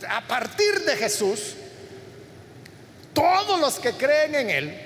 A 0.10 0.28
partir 0.28 0.82
de 0.86 0.96
Jesús, 0.96 1.56
todos 3.14 3.60
los 3.60 3.80
que 3.80 3.94
creen 3.94 4.36
en 4.36 4.50
Él 4.50 4.82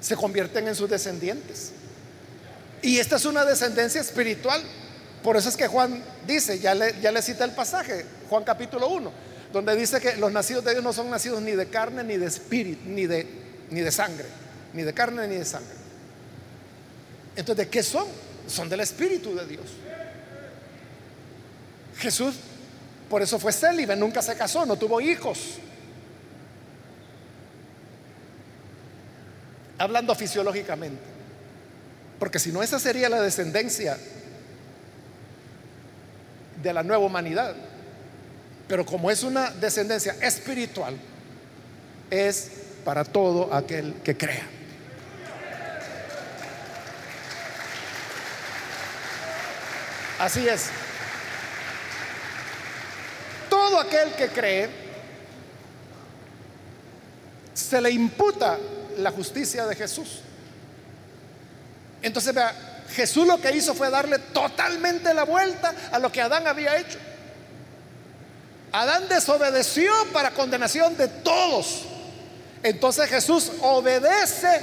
se 0.00 0.16
convierten 0.16 0.68
en 0.68 0.74
sus 0.74 0.90
descendientes. 0.90 1.72
Y 2.82 2.98
esta 2.98 3.16
es 3.16 3.24
una 3.24 3.44
descendencia 3.44 4.00
espiritual. 4.00 4.62
Por 5.24 5.38
eso 5.38 5.48
es 5.48 5.56
que 5.56 5.66
Juan 5.66 6.04
dice, 6.26 6.58
ya 6.58 6.74
le, 6.74 7.22
cita 7.22 7.44
el 7.44 7.52
pasaje, 7.52 8.04
Juan 8.28 8.44
capítulo 8.44 8.88
1, 8.88 9.10
donde 9.54 9.74
dice 9.74 9.98
que 9.98 10.16
los 10.16 10.30
nacidos 10.30 10.66
de 10.66 10.72
Dios 10.72 10.84
no 10.84 10.92
son 10.92 11.08
nacidos 11.08 11.40
ni 11.40 11.52
de 11.52 11.66
carne, 11.66 12.04
ni 12.04 12.18
de 12.18 12.26
espíritu, 12.26 12.82
ni 12.84 13.06
de, 13.06 13.26
ni 13.70 13.80
de 13.80 13.90
sangre, 13.90 14.26
ni 14.74 14.82
de 14.82 14.92
carne, 14.92 15.26
ni 15.26 15.36
de 15.36 15.44
sangre. 15.46 15.72
Entonces, 17.36 17.64
¿de 17.64 17.70
qué 17.70 17.82
son? 17.82 18.06
Son 18.46 18.68
del 18.68 18.80
Espíritu 18.80 19.34
de 19.34 19.46
Dios. 19.46 19.64
Jesús, 21.96 22.34
por 23.08 23.22
eso 23.22 23.38
fue 23.38 23.50
célibe, 23.50 23.96
nunca 23.96 24.20
se 24.20 24.36
casó, 24.36 24.66
no 24.66 24.76
tuvo 24.76 25.00
hijos. 25.00 25.58
hablando 29.78 30.14
fisiológicamente. 30.14 31.02
Porque 32.18 32.38
si 32.38 32.52
no, 32.52 32.62
esa 32.62 32.78
sería 32.78 33.08
la 33.08 33.20
descendencia 33.20 33.98
de 36.64 36.72
la 36.72 36.82
nueva 36.82 37.04
humanidad. 37.04 37.54
Pero 38.66 38.84
como 38.84 39.10
es 39.10 39.22
una 39.22 39.50
descendencia 39.50 40.16
espiritual, 40.20 40.96
es 42.10 42.50
para 42.84 43.04
todo 43.04 43.52
aquel 43.54 43.94
que 44.02 44.16
crea. 44.16 44.46
Así 50.18 50.48
es. 50.48 50.70
Todo 53.50 53.80
aquel 53.80 54.12
que 54.14 54.28
cree 54.28 54.68
se 57.52 57.80
le 57.80 57.90
imputa 57.90 58.58
la 58.98 59.10
justicia 59.10 59.66
de 59.66 59.74
Jesús. 59.74 60.20
Entonces, 62.00 62.34
vea, 62.34 62.73
Jesús 62.90 63.26
lo 63.26 63.40
que 63.40 63.54
hizo 63.56 63.74
fue 63.74 63.90
darle 63.90 64.18
totalmente 64.18 65.12
la 65.14 65.24
vuelta 65.24 65.74
a 65.90 65.98
lo 65.98 66.10
que 66.12 66.20
Adán 66.20 66.46
había 66.46 66.76
hecho. 66.76 66.98
Adán 68.72 69.08
desobedeció 69.08 69.92
para 70.12 70.32
condenación 70.32 70.96
de 70.96 71.08
todos. 71.08 71.82
Entonces 72.62 73.08
Jesús 73.08 73.52
obedece 73.60 74.60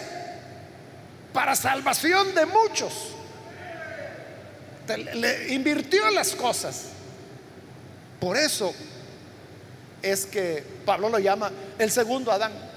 para 1.34 1.56
salvación 1.56 2.34
de 2.36 2.46
muchos. 2.46 2.94
Le 5.14 5.54
invirtió 5.54 6.10
las 6.12 6.36
cosas. 6.36 6.86
Por 8.20 8.38
eso 8.38 8.74
es 10.02 10.26
que 10.26 10.64
Pablo 10.86 11.10
lo 11.10 11.20
llama 11.20 11.52
el 11.80 11.92
segundo 11.92 12.32
Adán 12.32 12.72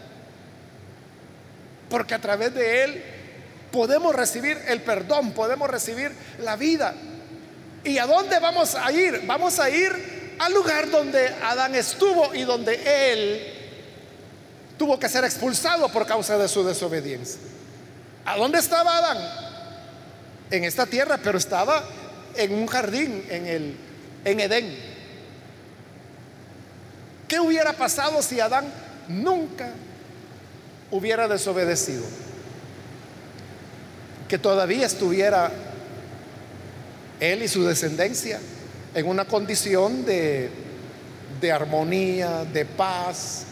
porque 1.95 2.15
a 2.15 2.19
través 2.19 2.53
de 2.53 2.83
Él 2.83 3.05
podemos 3.75 4.15
recibir 4.15 4.57
el 4.69 4.83
perdón, 4.83 5.33
podemos 5.33 5.69
recibir 5.69 6.13
la 6.39 6.55
vida. 6.55 6.95
¿Y 7.83 7.99
a 7.99 8.07
dónde 8.07 8.39
vamos 8.39 8.77
a 8.77 8.93
ir? 8.93 9.23
Vamos 9.27 9.59
a 9.59 9.69
ir 9.69 10.37
al 10.39 10.55
lugar 10.55 10.89
donde 10.91 11.27
Adán 11.43 11.75
estuvo 11.75 12.33
y 12.33 12.43
donde 12.45 13.11
Él 13.11 13.43
tuvo 14.79 14.97
que 14.97 15.09
ser 15.09 15.25
expulsado 15.25 15.89
por 15.89 16.07
causa 16.07 16.39
de 16.39 16.47
su 16.47 16.63
desobediencia. 16.63 17.41
¿A 18.25 18.37
dónde 18.37 18.61
estaba 18.61 18.97
Adán? 18.97 19.19
En 20.53 20.63
esta 20.63 20.87
tierra, 20.87 21.19
pero 21.21 21.37
estaba 21.37 21.83
en 22.37 22.55
un 22.55 22.69
jardín, 22.69 23.27
en, 23.29 23.47
el, 23.47 23.77
en 24.25 24.39
Edén. 24.39 24.79
¿Qué 27.27 27.41
hubiera 27.41 27.73
pasado 27.73 28.23
si 28.23 28.39
Adán 28.39 28.73
nunca 29.09 29.73
hubiera 30.93 31.27
desobedecido, 31.27 32.05
que 34.29 34.39
todavía 34.39 34.87
estuviera 34.87 35.51
él 37.21 37.43
y 37.43 37.49
su 37.49 37.65
descendencia 37.65 38.41
en 38.95 39.07
una 39.07 39.25
condición 39.25 40.05
de, 40.05 40.51
de 41.41 41.53
armonía, 41.53 42.45
de 42.45 42.65
paz. 42.65 43.45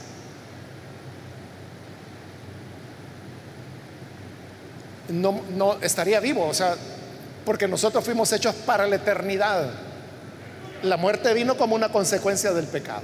No, 5.08 5.42
no 5.56 5.78
estaría 5.82 6.20
vivo, 6.20 6.46
o 6.46 6.54
sea, 6.54 6.76
porque 7.44 7.68
nosotros 7.68 8.04
fuimos 8.04 8.32
hechos 8.32 8.54
para 8.54 8.86
la 8.86 8.96
eternidad. 8.96 9.70
La 10.82 10.96
muerte 10.96 11.32
vino 11.34 11.56
como 11.56 11.74
una 11.74 11.90
consecuencia 11.90 12.52
del 12.52 12.66
pecado 12.66 13.02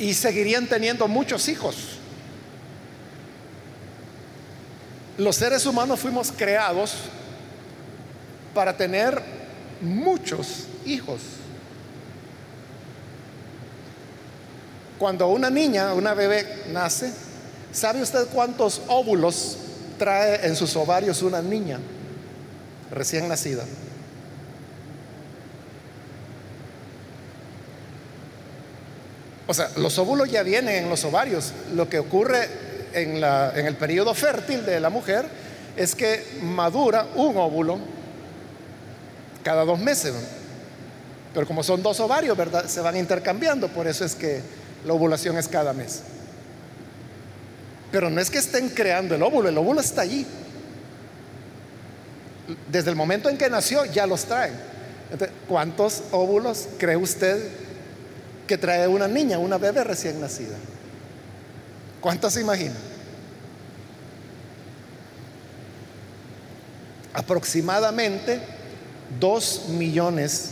y 0.00 0.14
seguirían 0.14 0.66
teniendo 0.66 1.06
muchos 1.08 1.48
hijos. 1.48 1.99
Los 5.18 5.36
seres 5.36 5.66
humanos 5.66 6.00
fuimos 6.00 6.32
creados 6.32 6.94
para 8.54 8.76
tener 8.76 9.22
muchos 9.80 10.66
hijos. 10.84 11.20
Cuando 14.98 15.28
una 15.28 15.48
niña, 15.48 15.94
una 15.94 16.14
bebé 16.14 16.64
nace, 16.72 17.12
¿sabe 17.72 18.02
usted 18.02 18.26
cuántos 18.32 18.82
óvulos 18.88 19.56
trae 19.98 20.46
en 20.46 20.56
sus 20.56 20.76
ovarios 20.76 21.22
una 21.22 21.40
niña 21.40 21.78
recién 22.90 23.28
nacida? 23.28 23.64
O 29.46 29.54
sea, 29.54 29.68
los 29.76 29.98
óvulos 29.98 30.30
ya 30.30 30.44
vienen 30.44 30.84
en 30.84 30.88
los 30.88 31.04
ovarios. 31.04 31.52
Lo 31.74 31.88
que 31.88 31.98
ocurre 31.98 32.48
en, 32.94 33.66
el 33.66 33.76
periodo 33.76 34.14
fértil 34.14 34.64
de 34.64 34.80
la 34.80 34.90
mujer 34.90 35.26
es 35.76 35.94
que 35.94 36.24
madura 36.42 37.06
un 37.14 37.36
óvulo 37.36 37.78
cada 39.42 39.64
dos 39.64 39.78
meses. 39.78 40.14
Pero 41.32 41.46
como 41.46 41.62
son 41.62 41.82
dos 41.82 42.00
ovarios, 42.00 42.36
¿verdad? 42.36 42.66
Se 42.66 42.80
van 42.80 42.96
intercambiando, 42.96 43.68
por 43.68 43.86
eso 43.86 44.04
es 44.04 44.14
que 44.14 44.40
la 44.84 44.92
ovulación 44.92 45.38
es 45.38 45.48
cada 45.48 45.72
mes. 45.72 46.02
Pero 47.92 48.10
no 48.10 48.20
es 48.20 48.30
que 48.30 48.38
estén 48.38 48.68
creando 48.68 49.14
el 49.14 49.22
óvulo, 49.22 49.48
el 49.48 49.58
óvulo 49.58 49.80
está 49.80 50.02
allí. 50.02 50.26
Desde 52.70 52.90
el 52.90 52.96
momento 52.96 53.28
en 53.28 53.38
que 53.38 53.48
nació 53.48 53.84
ya 53.84 54.06
los 54.06 54.24
traen. 54.24 54.54
¿Cuántos 55.48 56.02
óvulos 56.12 56.68
cree 56.78 56.96
usted 56.96 57.48
que 58.46 58.58
trae 58.58 58.86
una 58.86 59.08
niña, 59.08 59.38
una 59.38 59.58
bebé 59.58 59.84
recién 59.84 60.20
nacida? 60.20 60.56
¿Cuántos 62.00 62.32
se 62.32 62.40
imagina? 62.40 62.74
Aproximadamente 67.12 68.40
dos 69.18 69.66
millones 69.68 70.50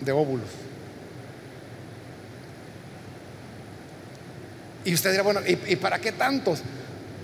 de 0.00 0.12
óvulos. 0.12 0.48
Y 4.84 4.94
usted 4.94 5.10
dirá, 5.10 5.22
bueno, 5.22 5.40
¿y, 5.46 5.52
¿y, 5.72 5.76
para 5.76 5.98
qué 5.98 6.12
tantos? 6.12 6.60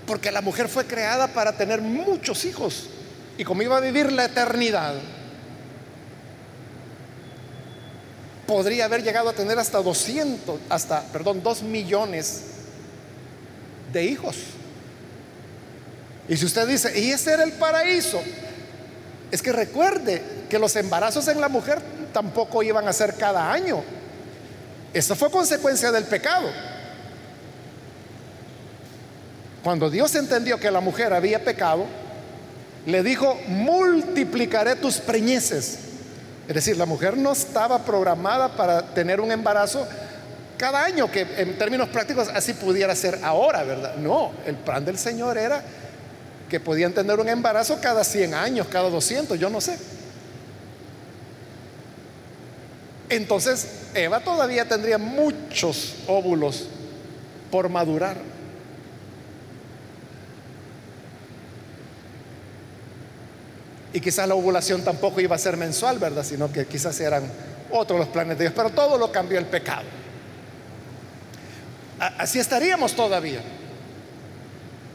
Porque 0.06 0.30
la 0.30 0.40
mujer 0.40 0.68
fue 0.68 0.86
creada 0.86 1.28
para 1.28 1.56
tener 1.56 1.80
muchos 1.80 2.44
hijos. 2.44 2.88
Y 3.38 3.44
como 3.44 3.62
iba 3.62 3.76
a 3.76 3.80
vivir 3.80 4.12
la 4.12 4.26
eternidad, 4.26 4.94
podría 8.46 8.84
haber 8.84 9.02
llegado 9.02 9.30
a 9.30 9.32
tener 9.32 9.58
hasta 9.58 9.82
200, 9.82 10.60
hasta, 10.68 11.02
perdón, 11.12 11.42
2 11.42 11.62
millones 11.62 12.42
de 13.94 14.04
hijos. 14.04 14.36
Y 16.28 16.36
si 16.36 16.44
usted 16.44 16.66
dice, 16.66 16.98
y 16.98 17.10
ese 17.10 17.32
era 17.32 17.44
el 17.44 17.52
paraíso, 17.52 18.20
es 19.30 19.40
que 19.40 19.52
recuerde 19.52 20.22
que 20.50 20.58
los 20.58 20.76
embarazos 20.76 21.26
en 21.28 21.40
la 21.40 21.48
mujer 21.48 21.80
tampoco 22.12 22.62
iban 22.62 22.86
a 22.86 22.92
ser 22.92 23.14
cada 23.14 23.50
año. 23.50 23.82
Eso 24.92 25.16
fue 25.16 25.30
consecuencia 25.30 25.90
del 25.90 26.04
pecado. 26.04 26.48
Cuando 29.62 29.88
Dios 29.88 30.14
entendió 30.14 30.58
que 30.58 30.70
la 30.70 30.80
mujer 30.80 31.12
había 31.12 31.42
pecado, 31.42 31.86
le 32.86 33.02
dijo, 33.02 33.38
multiplicaré 33.48 34.76
tus 34.76 34.98
preñeces. 34.98 35.78
Es 36.46 36.54
decir, 36.54 36.76
la 36.76 36.84
mujer 36.84 37.16
no 37.16 37.32
estaba 37.32 37.84
programada 37.84 38.56
para 38.56 38.94
tener 38.94 39.20
un 39.20 39.32
embarazo 39.32 39.88
cada 40.56 40.84
año, 40.84 41.10
que 41.10 41.26
en 41.38 41.58
términos 41.58 41.88
prácticos 41.88 42.28
así 42.28 42.54
pudiera 42.54 42.94
ser 42.94 43.20
ahora, 43.22 43.62
¿verdad? 43.64 43.96
No, 43.96 44.32
el 44.46 44.56
plan 44.56 44.84
del 44.84 44.98
Señor 44.98 45.38
era 45.38 45.62
que 46.48 46.60
podían 46.60 46.92
tener 46.92 47.18
un 47.18 47.28
embarazo 47.28 47.78
cada 47.80 48.04
100 48.04 48.34
años, 48.34 48.66
cada 48.68 48.88
200, 48.90 49.38
yo 49.38 49.50
no 49.50 49.60
sé. 49.60 49.78
Entonces, 53.08 53.68
Eva 53.94 54.20
todavía 54.20 54.66
tendría 54.66 54.98
muchos 54.98 55.96
óvulos 56.06 56.68
por 57.50 57.68
madurar. 57.68 58.16
Y 63.92 64.00
quizás 64.00 64.26
la 64.26 64.34
ovulación 64.34 64.82
tampoco 64.82 65.20
iba 65.20 65.36
a 65.36 65.38
ser 65.38 65.56
mensual, 65.56 66.00
¿verdad? 66.00 66.24
Sino 66.24 66.50
que 66.50 66.66
quizás 66.66 66.98
eran 66.98 67.30
otros 67.70 67.98
los 68.00 68.08
planes 68.08 68.36
de 68.36 68.44
Dios. 68.44 68.54
Pero 68.56 68.70
todo 68.70 68.98
lo 68.98 69.12
cambió 69.12 69.38
el 69.38 69.46
pecado. 69.46 69.84
Así 72.18 72.38
estaríamos 72.38 72.94
todavía. 72.94 73.40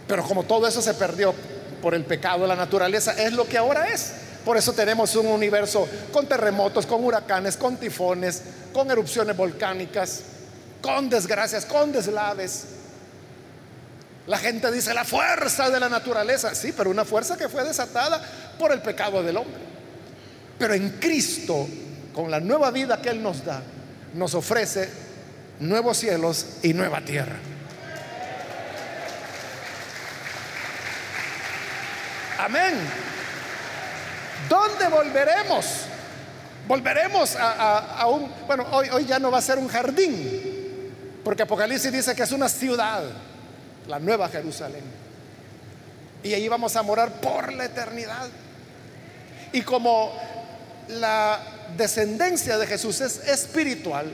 Pero 0.08 0.24
como 0.24 0.44
todo 0.44 0.68
eso 0.68 0.82
se 0.82 0.94
perdió 0.94 1.34
por 1.82 1.94
el 1.94 2.04
pecado 2.04 2.42
de 2.42 2.48
la 2.48 2.56
naturaleza, 2.56 3.14
es 3.14 3.34
lo 3.34 3.48
que 3.48 3.58
ahora 3.58 3.90
es. 3.90 4.12
Por 4.44 4.58
eso 4.58 4.74
tenemos 4.74 5.16
un 5.16 5.28
universo 5.28 5.88
con 6.12 6.28
terremotos, 6.28 6.86
con 6.86 7.04
huracanes, 7.04 7.58
con 7.58 7.78
tifones, 7.78 8.42
con 8.74 8.90
erupciones 8.90 9.36
volcánicas, 9.36 10.22
con 10.82 11.10
desgracias, 11.10 11.66
con 11.66 11.92
deslaves. 11.92 12.66
La 14.28 14.38
gente 14.38 14.72
dice 14.72 14.94
la 14.94 15.06
fuerza 15.06 15.70
de 15.70 15.80
la 15.80 15.90
naturaleza, 15.90 16.56
sí, 16.56 16.74
pero 16.76 16.90
una 16.90 17.06
fuerza 17.06 17.38
que 17.38 17.50
fue 17.50 17.64
desatada 17.64 18.22
por 18.58 18.72
el 18.72 18.82
pecado 18.82 19.22
del 19.24 19.38
hombre. 19.38 19.62
Pero 20.58 20.74
en 20.74 20.90
Cristo, 21.00 21.68
con 22.14 22.32
la 22.32 22.40
nueva 22.40 22.72
vida 22.72 23.02
que 23.02 23.10
Él 23.10 23.22
nos 23.22 23.44
da, 23.46 23.62
nos 24.14 24.34
ofrece 24.34 24.90
nuevos 25.60 25.98
cielos 25.98 26.46
y 26.64 26.74
nueva 26.74 27.02
tierra. 27.02 27.36
Amén. 32.40 32.76
¿Dónde 34.48 34.88
volveremos? 34.88 35.66
Volveremos 36.68 37.36
a, 37.38 38.06
un, 38.08 38.32
bueno, 38.48 38.66
hoy, 38.72 38.90
hoy 38.90 39.06
ya 39.06 39.20
no 39.20 39.32
va 39.32 39.40
a 39.40 39.42
ser 39.42 39.58
un 39.58 39.68
jardín, 39.68 40.92
porque 41.24 41.44
Apocalipsis 41.44 41.92
dice 41.92 42.16
que 42.16 42.24
es 42.24 42.32
una 42.32 42.48
ciudad 42.48 43.04
la 43.90 44.00
nueva 44.00 44.30
Jerusalén. 44.30 44.84
Y 46.24 46.34
ahí 46.34 46.48
vamos 46.48 46.76
a 46.76 46.84
morar 46.84 47.20
por 47.20 47.52
la 47.52 47.66
eternidad. 47.66 48.30
Y 49.52 49.62
como 49.62 50.14
la 50.88 51.40
descendencia 51.76 52.58
de 52.58 52.68
Jesús 52.68 53.02
es 53.02 53.28
espiritual, 53.28 54.12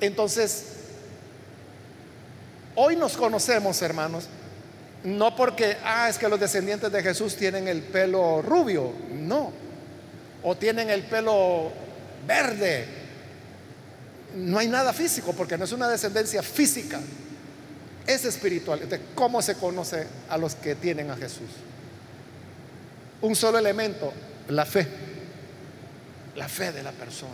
entonces 0.00 0.64
hoy 2.74 2.96
nos 2.96 3.16
conocemos, 3.16 3.80
hermanos, 3.82 4.28
no 5.04 5.34
porque, 5.36 5.76
ah, 5.84 6.08
es 6.08 6.18
que 6.18 6.28
los 6.28 6.40
descendientes 6.40 6.90
de 6.90 7.02
Jesús 7.02 7.36
tienen 7.36 7.68
el 7.68 7.82
pelo 7.82 8.42
rubio, 8.42 8.92
no, 9.12 9.52
o 10.42 10.56
tienen 10.56 10.90
el 10.90 11.04
pelo 11.04 11.70
verde. 12.26 12.86
No 14.36 14.58
hay 14.58 14.68
nada 14.68 14.92
físico 14.92 15.32
porque 15.32 15.56
no 15.56 15.64
es 15.64 15.72
una 15.72 15.88
descendencia 15.88 16.42
física 16.42 17.00
es 18.08 18.24
espiritual. 18.24 18.80
¿cómo 19.14 19.42
se 19.42 19.54
conoce 19.54 20.06
a 20.30 20.38
los 20.38 20.54
que 20.54 20.74
tienen 20.74 21.10
a 21.10 21.16
Jesús? 21.16 21.50
Un 23.20 23.36
solo 23.36 23.58
elemento, 23.58 24.12
la 24.48 24.64
fe. 24.64 24.88
La 26.34 26.48
fe 26.48 26.72
de 26.72 26.82
la 26.82 26.92
persona. 26.92 27.32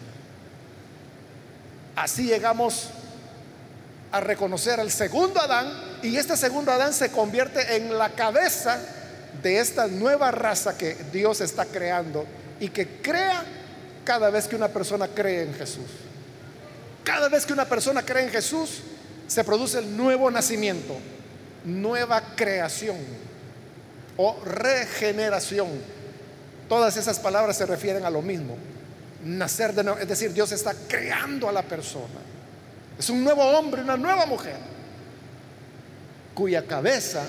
Así 1.97 2.25
llegamos 2.25 2.89
a 4.11 4.21
reconocer 4.21 4.81
al 4.81 4.91
segundo 4.91 5.41
Adán 5.41 5.73
y 6.03 6.17
este 6.17 6.37
segundo 6.37 6.71
Adán 6.71 6.93
se 6.93 7.11
convierte 7.11 7.77
en 7.77 7.97
la 7.97 8.11
cabeza 8.11 8.79
de 9.43 9.59
esta 9.59 9.87
nueva 9.87 10.31
raza 10.31 10.77
que 10.77 10.95
Dios 11.13 11.41
está 11.41 11.65
creando 11.67 12.25
y 12.61 12.69
que 12.69 13.01
crea 13.01 13.45
cada 14.05 14.31
vez 14.31 14.47
que 14.47 14.57
una 14.57 14.69
persona 14.69 15.09
cree 15.09 15.43
en 15.43 15.55
Jesús. 15.55 15.87
Cada 17.03 17.29
vez 17.29 17.45
que 17.45 17.53
una 17.53 17.65
persona 17.65 18.03
cree 18.03 18.25
en 18.25 18.31
Jesús, 18.31 18.83
se 19.27 19.45
produce 19.45 19.79
el 19.79 19.97
nuevo 19.97 20.31
nacimiento, 20.31 20.97
nueva 21.65 22.23
creación 22.37 22.99
o 24.17 24.39
regeneración. 24.45 25.69
Todas 26.69 26.97
esas 26.97 27.19
palabras 27.19 27.57
se 27.57 27.67
refieren 27.67 28.05
a 28.05 28.11
lo 28.11 28.23
mismo. 28.23 28.57
Nacer 29.25 29.75
de 29.75 29.85
nuevo, 29.85 29.99
es 29.99 30.09
decir, 30.09 30.33
Dios 30.33 30.53
está 30.53 30.75
creando 30.87 31.49
a 31.49 31.53
la 31.53 31.63
persona. 31.63 32.21
Es 32.99 33.09
un 33.11 33.25
nuevo 33.25 33.43
hombre, 33.43 33.83
una 33.83 33.97
nueva 33.97 34.27
mujer, 34.27 34.57
cuya 36.35 36.67
cabeza 36.67 37.25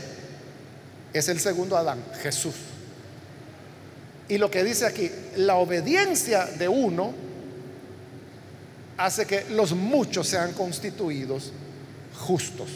es 1.14 1.28
el 1.30 1.40
segundo 1.40 1.78
Adán, 1.78 2.04
Jesús. 2.22 2.56
Y 4.28 4.38
lo 4.38 4.52
que 4.52 4.64
dice 4.64 4.86
aquí, 4.86 5.12
la 5.38 5.56
obediencia 5.56 6.46
de 6.46 6.68
uno 6.68 7.14
hace 8.98 9.26
que 9.26 9.46
los 9.52 9.74
muchos 9.74 10.28
sean 10.28 10.54
constituidos 10.54 11.52
justos. 12.18 12.70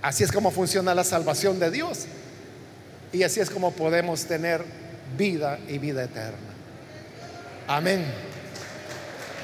Así 0.00 0.24
es 0.24 0.32
como 0.32 0.50
funciona 0.50 0.94
la 0.94 1.04
salvación 1.04 1.58
de 1.58 1.70
Dios. 1.70 2.06
Y 3.12 3.22
así 3.22 3.40
es 3.40 3.50
como 3.50 3.72
podemos 3.72 4.24
tener 4.24 4.64
vida 5.16 5.58
y 5.68 5.78
vida 5.78 6.04
eterna. 6.04 6.51
Amén. 7.66 8.04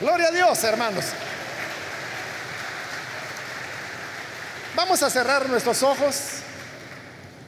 Gloria 0.01 0.29
a 0.29 0.31
Dios, 0.31 0.65
hermanos. 0.65 1.05
Vamos 4.75 5.03
a 5.03 5.11
cerrar 5.11 5.49
nuestros 5.49 5.83
ojos. 5.83 6.17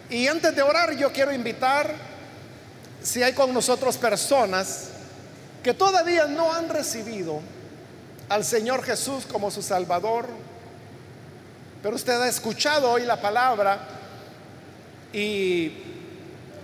Y 0.09 0.27
antes 0.27 0.54
de 0.54 0.62
orar, 0.62 0.96
yo 0.96 1.12
quiero 1.12 1.33
invitar, 1.33 1.92
si 3.02 3.23
hay 3.23 3.33
con 3.33 3.52
nosotros 3.54 3.96
personas 3.96 4.88
que 5.62 5.75
todavía 5.75 6.27
no 6.27 6.52
han 6.52 6.68
recibido 6.68 7.40
al 8.29 8.44
Señor 8.44 8.83
Jesús 8.85 9.27
como 9.27 9.50
su 9.50 9.62
Salvador, 9.62 10.27
pero 11.83 11.96
usted 11.96 12.21
ha 12.21 12.29
escuchado 12.29 12.90
hoy 12.90 13.04
la 13.04 13.21
palabra 13.21 13.79
y 15.12 15.73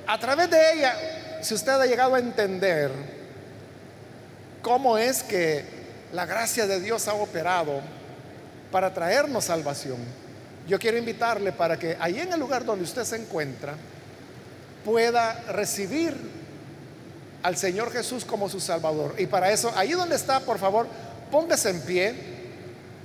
a 0.07 0.18
través 0.18 0.50
de 0.50 0.72
ella, 0.72 1.40
si 1.42 1.54
usted 1.54 1.72
ha 1.72 1.86
llegado 1.86 2.14
a 2.14 2.18
entender 2.18 3.15
cómo 4.66 4.98
es 4.98 5.22
que 5.22 5.64
la 6.12 6.26
gracia 6.26 6.66
de 6.66 6.80
Dios 6.80 7.06
ha 7.06 7.14
operado 7.14 7.80
para 8.72 8.92
traernos 8.92 9.44
salvación, 9.44 9.98
yo 10.66 10.76
quiero 10.76 10.98
invitarle 10.98 11.52
para 11.52 11.78
que 11.78 11.96
ahí 12.00 12.18
en 12.18 12.32
el 12.32 12.40
lugar 12.40 12.64
donde 12.64 12.82
usted 12.82 13.04
se 13.04 13.14
encuentra 13.14 13.76
pueda 14.84 15.34
recibir 15.52 16.16
al 17.44 17.56
Señor 17.56 17.92
Jesús 17.92 18.24
como 18.24 18.48
su 18.48 18.58
Salvador. 18.58 19.14
Y 19.18 19.26
para 19.26 19.52
eso, 19.52 19.72
ahí 19.76 19.92
donde 19.92 20.16
está, 20.16 20.40
por 20.40 20.58
favor, 20.58 20.88
póngase 21.30 21.70
en 21.70 21.80
pie. 21.82 22.14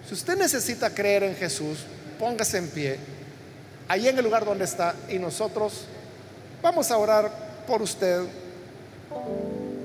Si 0.07 0.15
usted 0.15 0.35
necesita 0.35 0.89
creer 0.89 1.21
en 1.21 1.35
Jesús, 1.35 1.85
póngase 2.17 2.57
en 2.57 2.69
pie, 2.69 2.97
ahí 3.87 4.07
en 4.07 4.17
el 4.17 4.23
lugar 4.23 4.45
donde 4.45 4.65
está, 4.65 4.95
y 5.09 5.19
nosotros 5.19 5.85
vamos 6.59 6.89
a 6.89 6.97
orar 6.97 7.31
por 7.67 7.83
usted 7.83 8.23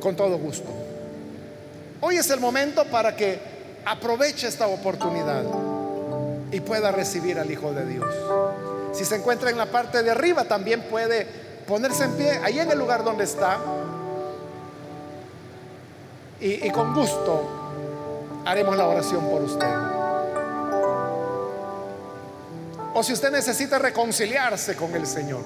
con 0.01 0.17
todo 0.17 0.39
gusto. 0.39 0.86
Hoy 2.01 2.17
es 2.17 2.29
el 2.31 2.41
momento 2.41 2.85
para 2.85 3.17
que 3.17 3.39
aproveche 3.85 4.49
esta 4.49 4.67
oportunidad 4.67 5.45
y 6.51 6.61
pueda 6.61 6.93
recibir 6.93 7.39
al 7.39 7.51
Hijo 7.51 7.73
de 7.73 7.87
Dios. 7.87 8.07
Si 8.93 9.05
se 9.05 9.17
encuentra 9.17 9.51
en 9.51 9.57
la 9.59 9.67
parte 9.67 10.03
de 10.03 10.11
arriba, 10.11 10.45
también 10.45 10.83
puede 10.83 11.27
ponerse 11.67 12.05
en 12.05 12.13
pie, 12.13 12.41
ahí 12.43 12.59
en 12.59 12.71
el 12.71 12.79
lugar 12.79 13.03
donde 13.03 13.25
está. 13.25 13.59
Y, 16.41 16.67
y 16.67 16.71
con 16.71 16.95
gusto 16.95 17.49
haremos 18.45 18.77
la 18.77 18.87
oración 18.87 19.29
por 19.29 19.43
usted. 19.43 19.75
O 22.95 23.03
si 23.03 23.13
usted 23.13 23.31
necesita 23.31 23.79
reconciliarse 23.79 24.77
con 24.77 24.95
el 24.95 25.07
Señor. 25.07 25.43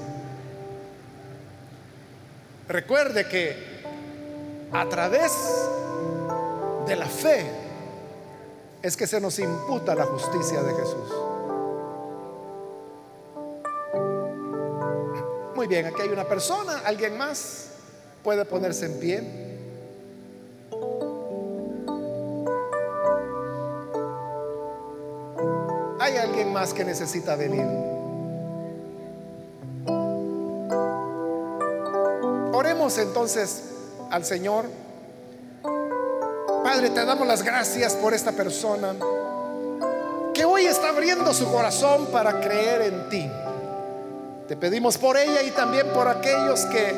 Recuerde 2.68 3.26
que 3.26 3.80
a 4.72 4.88
través 4.88 5.32
de 6.86 6.96
la 6.96 7.06
fe 7.06 7.44
es 8.82 8.96
que 8.96 9.06
se 9.06 9.20
nos 9.20 9.38
imputa 9.38 9.94
la 9.94 10.06
justicia 10.06 10.62
de 10.62 10.74
Jesús. 10.74 11.12
Muy 15.54 15.66
bien, 15.66 15.86
aquí 15.86 16.02
hay 16.02 16.08
una 16.08 16.24
persona, 16.24 16.80
alguien 16.86 17.18
más 17.18 17.68
puede 18.24 18.44
ponerse 18.44 18.86
en 18.86 18.98
pie. 18.98 19.50
Hay 26.00 26.16
alguien 26.16 26.52
más 26.52 26.72
que 26.72 26.84
necesita 26.84 27.36
venir. 27.36 27.66
Oremos 32.54 32.96
entonces 32.98 33.64
al 34.10 34.24
Señor. 34.24 34.64
Padre, 36.70 36.90
te 36.90 37.04
damos 37.04 37.26
las 37.26 37.42
gracias 37.42 37.94
por 37.94 38.14
esta 38.14 38.30
persona 38.30 38.94
que 40.32 40.44
hoy 40.44 40.66
está 40.66 40.90
abriendo 40.90 41.34
su 41.34 41.50
corazón 41.50 42.06
para 42.12 42.40
creer 42.40 42.82
en 42.82 43.08
ti. 43.08 43.28
Te 44.46 44.56
pedimos 44.56 44.96
por 44.96 45.16
ella 45.16 45.42
y 45.42 45.50
también 45.50 45.88
por 45.88 46.06
aquellos 46.06 46.64
que 46.66 46.94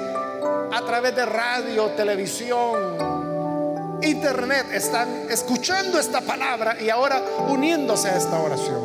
a 0.70 0.84
través 0.84 1.16
de 1.16 1.24
radio, 1.24 1.86
televisión, 1.96 3.98
internet 4.02 4.66
están 4.74 5.08
escuchando 5.30 5.98
esta 5.98 6.20
palabra 6.20 6.76
y 6.78 6.90
ahora 6.90 7.22
uniéndose 7.48 8.10
a 8.10 8.18
esta 8.18 8.38
oración. 8.38 8.78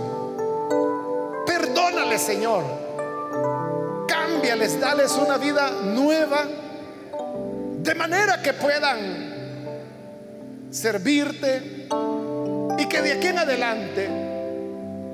Perdónale, 1.45 2.17
Señor. 2.17 2.63
Cámbiales, 4.07 4.79
dales 4.79 5.11
una 5.17 5.37
vida 5.37 5.69
nueva 5.83 6.45
de 7.77 7.93
manera 7.93 8.41
que 8.41 8.53
puedan 8.53 9.26
servirte 10.71 11.87
y 12.77 12.85
que 12.85 13.01
de 13.01 13.13
aquí 13.13 13.27
en 13.27 13.39
adelante, 13.39 14.09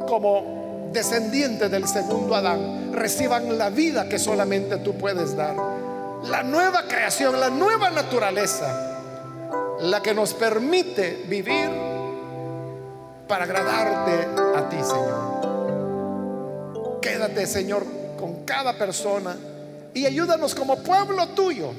como 0.08 0.89
descendientes 0.91 1.72
del 1.72 1.88
segundo 1.88 2.36
Adán, 2.36 2.91
reciban 2.93 3.58
la 3.58 3.70
vida 3.70 4.08
que 4.10 4.20
solamente 4.20 4.78
tú 4.78 4.97
puedes 4.97 5.36
dar. 5.36 5.56
La 6.26 6.43
nueva 6.43 6.84
creación, 6.88 7.39
la 7.39 7.49
nueva 7.49 7.89
naturaleza, 7.89 8.99
la 9.82 10.01
que 10.01 10.14
nos 10.14 10.34
permite 10.34 11.24
vivir 11.28 11.70
para 13.28 13.45
agradarte 13.45 14.28
a 14.58 14.70
ti, 14.70 14.78
Señor. 14.78 15.41
Quédate, 17.01 17.45
Señor, 17.47 17.86
con 18.18 18.45
cada 18.45 18.74
persona 18.74 19.36
y 19.93 20.06
ayúdanos 20.06 20.56
como 20.56 20.78
pueblo 20.78 21.28
tuyo 21.30 21.74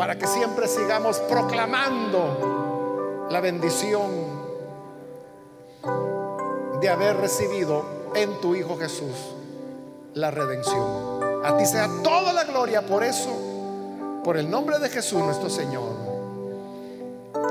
para 0.00 0.16
que 0.16 0.26
siempre 0.26 0.66
sigamos 0.66 1.18
proclamando 1.18 3.26
la 3.28 3.38
bendición 3.40 4.08
de 6.80 6.88
haber 6.88 7.18
recibido 7.18 7.84
en 8.14 8.40
tu 8.40 8.54
Hijo 8.54 8.78
Jesús 8.78 9.34
la 10.14 10.30
redención. 10.30 11.44
A 11.44 11.54
ti 11.58 11.66
sea 11.66 11.86
toda 12.02 12.32
la 12.32 12.44
gloria 12.44 12.80
por 12.80 13.04
eso, 13.04 13.28
por 14.24 14.38
el 14.38 14.50
nombre 14.50 14.78
de 14.78 14.88
Jesús 14.88 15.20
nuestro 15.20 15.50
Señor. 15.50 15.92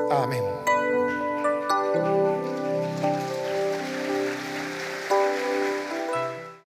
Amén. 0.10 0.43